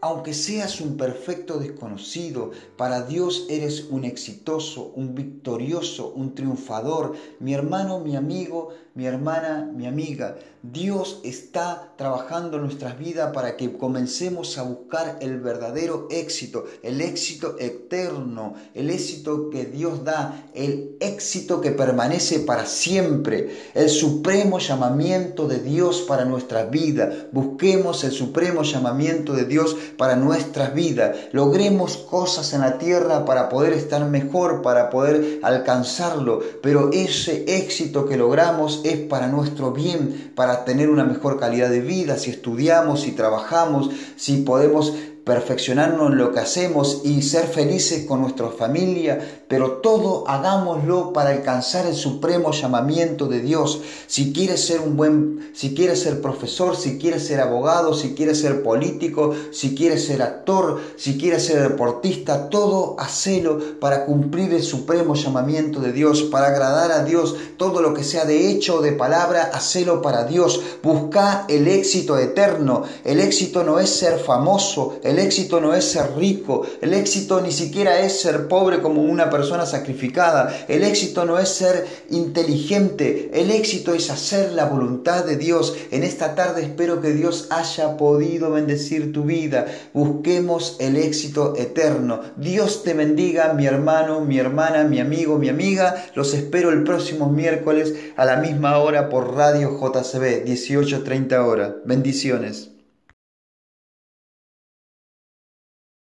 Aunque 0.08 0.36
seas 0.36 0.82
un 0.82 0.98
perfecto 0.98 1.58
desconocido, 1.58 2.52
para 2.78 3.02
Dios 3.02 3.48
eres 3.50 3.88
un 3.90 4.06
exitoso, 4.06 4.92
un 4.96 5.16
victorioso, 5.16 6.14
un 6.16 6.36
triunfador. 6.36 7.16
Mi 7.40 7.56
hermano, 7.56 7.98
mi 8.02 8.16
amigo, 8.16 8.70
mi 8.94 9.08
hermana, 9.08 9.70
mi 9.76 9.88
amiga, 9.88 10.38
Dios 10.64 11.20
está 11.24 11.94
trabajando 11.98 12.58
en 12.58 12.64
nuestras 12.64 12.98
vidas 12.98 13.34
para 13.34 13.58
que 13.58 13.78
comencemos 13.78 14.58
a 14.58 14.64
buscar 14.64 15.18
el 15.22 15.40
verdadero 15.40 16.08
éxito, 16.10 16.66
el 16.82 17.02
éxito 17.02 17.58
eterno, 17.60 18.56
el 18.74 18.90
éxito 18.90 19.50
que 19.50 19.66
Dios 19.66 20.04
da, 20.06 20.50
el 20.54 20.96
éxito 21.02 21.62
que 21.62 21.72
permanece 21.72 22.40
para 22.40 22.66
siempre, 22.66 23.50
el 23.74 23.90
supremo 23.90 24.60
llamamiento 24.60 25.48
de 25.48 25.60
Dios 25.60 26.02
para 26.08 26.26
nuestra 26.26 26.66
vida. 26.66 27.28
Busquemos 27.34 28.04
el 28.06 28.12
supremo 28.12 28.64
llamamiento 28.64 29.34
de 29.34 29.46
Dios 29.46 29.76
para 29.98 30.16
nuestras 30.16 30.74
vidas. 30.74 31.16
Logremos 31.32 31.98
cosas 31.98 32.54
en 32.54 32.62
la 32.62 32.78
tierra 32.78 33.26
para 33.26 33.50
poder 33.50 33.74
estar 33.74 34.06
mejor, 34.06 34.62
para 34.62 34.90
poder 34.90 35.40
alcanzarlo. 35.44 36.42
Pero 36.62 36.90
ese 36.92 37.46
éxito 37.48 38.06
que 38.06 38.18
logramos 38.18 38.82
es 38.84 38.98
para 38.98 39.28
nuestro 39.28 39.72
bien, 39.72 40.32
para 40.36 40.66
tener 40.66 40.90
una 40.90 41.04
mejor 41.04 41.40
calidad 41.40 41.70
de 41.70 41.82
vida, 41.82 42.18
si 42.18 42.32
estudiamos, 42.32 43.02
si 43.02 43.12
trabajamos, 43.12 43.90
si 44.16 44.38
podemos 44.38 44.94
perfeccionarnos 45.26 46.12
en 46.12 46.20
lo 46.20 46.32
que 46.32 46.40
hacemos 46.40 47.02
y 47.04 47.24
ser 47.24 47.48
felices 47.48 48.06
con 48.06 48.22
nuestra 48.22 48.50
familia, 48.50 49.44
pero 49.48 49.78
todo 49.78 50.28
hagámoslo 50.28 51.14
para 51.14 51.32
alcanzar 51.32 51.88
el 51.88 51.96
supremo 51.96 52.52
llamamiento 52.52 53.26
de 53.26 53.42
Dios. 53.42 53.82
Si 54.06 54.34
quieres 54.34 54.66
ser 54.66 54.82
un 54.82 54.96
buen, 54.96 55.52
si 55.54 55.74
quieres 55.74 56.04
ser 56.04 56.22
profesor, 56.22 56.76
si 56.76 57.00
quieres 57.00 57.26
ser 57.26 57.42
abogado, 57.42 57.96
si 57.96 58.14
quieres 58.14 58.40
ser 58.40 58.62
político, 58.62 59.34
si 59.52 59.74
quieres 59.76 60.06
ser 60.06 60.22
actor, 60.22 60.80
si 60.96 61.18
quieres 61.18 61.44
ser 61.44 61.70
deportista, 61.70 62.50
todo 62.50 62.96
hacelo 63.00 63.80
para 63.80 64.06
cumplir 64.06 64.54
el 64.54 64.64
supremo 64.64 65.16
llamamiento 65.16 65.80
de 65.80 65.92
Dios, 65.92 66.22
para 66.22 66.48
agradar 66.48 66.92
a 66.92 67.04
Dios. 67.04 67.36
Todo 67.58 67.82
lo 67.82 67.96
que 67.96 68.04
sea 68.04 68.26
de 68.26 68.52
hecho 68.52 68.78
o 68.78 68.82
de 68.82 68.92
palabra, 68.92 69.50
hacelo 69.54 70.04
para 70.04 70.26
Dios. 70.26 70.62
Busca 70.84 71.46
el 71.50 71.68
éxito 71.68 72.20
eterno. 72.20 72.84
El 73.04 73.20
éxito 73.20 73.64
no 73.64 73.80
es 73.80 73.90
ser 73.90 74.20
famoso, 74.20 75.00
éxito 75.20 75.60
no 75.60 75.74
es 75.74 75.86
ser 75.86 76.16
rico, 76.18 76.66
el 76.82 76.94
éxito 76.94 77.42
ni 77.42 77.52
siquiera 77.52 78.00
es 78.00 78.20
ser 78.20 78.48
pobre 78.48 78.82
como 78.82 79.04
una 79.04 79.30
persona 79.30 79.66
sacrificada, 79.66 80.66
el 80.68 80.84
éxito 80.84 81.26
no 81.26 81.40
es 81.40 81.50
ser 81.50 81.86
inteligente, 82.10 83.30
el 83.34 83.52
éxito 83.52 83.94
es 83.94 84.10
hacer 84.10 84.54
la 84.54 84.66
voluntad 84.66 85.26
de 85.26 85.38
Dios. 85.38 85.76
En 85.92 86.04
esta 86.04 86.36
tarde 86.36 86.64
espero 86.64 87.02
que 87.02 87.14
Dios 87.14 87.48
haya 87.50 87.98
podido 87.98 88.52
bendecir 88.52 89.14
tu 89.14 89.24
vida. 89.24 89.66
Busquemos 89.94 90.78
el 90.80 90.98
éxito 90.98 91.54
eterno. 91.58 92.22
Dios 92.38 92.84
te 92.84 92.94
bendiga, 92.94 93.54
mi 93.54 93.66
hermano, 93.66 94.22
mi 94.22 94.38
hermana, 94.40 94.84
mi 94.84 95.00
amigo, 95.00 95.38
mi 95.38 95.50
amiga. 95.50 96.06
Los 96.16 96.34
espero 96.34 96.72
el 96.72 96.84
próximo 96.84 97.30
miércoles 97.30 97.94
a 98.18 98.26
la 98.26 98.38
misma 98.38 98.78
hora 98.78 99.10
por 99.10 99.36
Radio 99.36 99.80
JCB, 99.80 100.46
18.30 100.46 101.46
horas. 101.46 101.74
Bendiciones. 101.86 102.75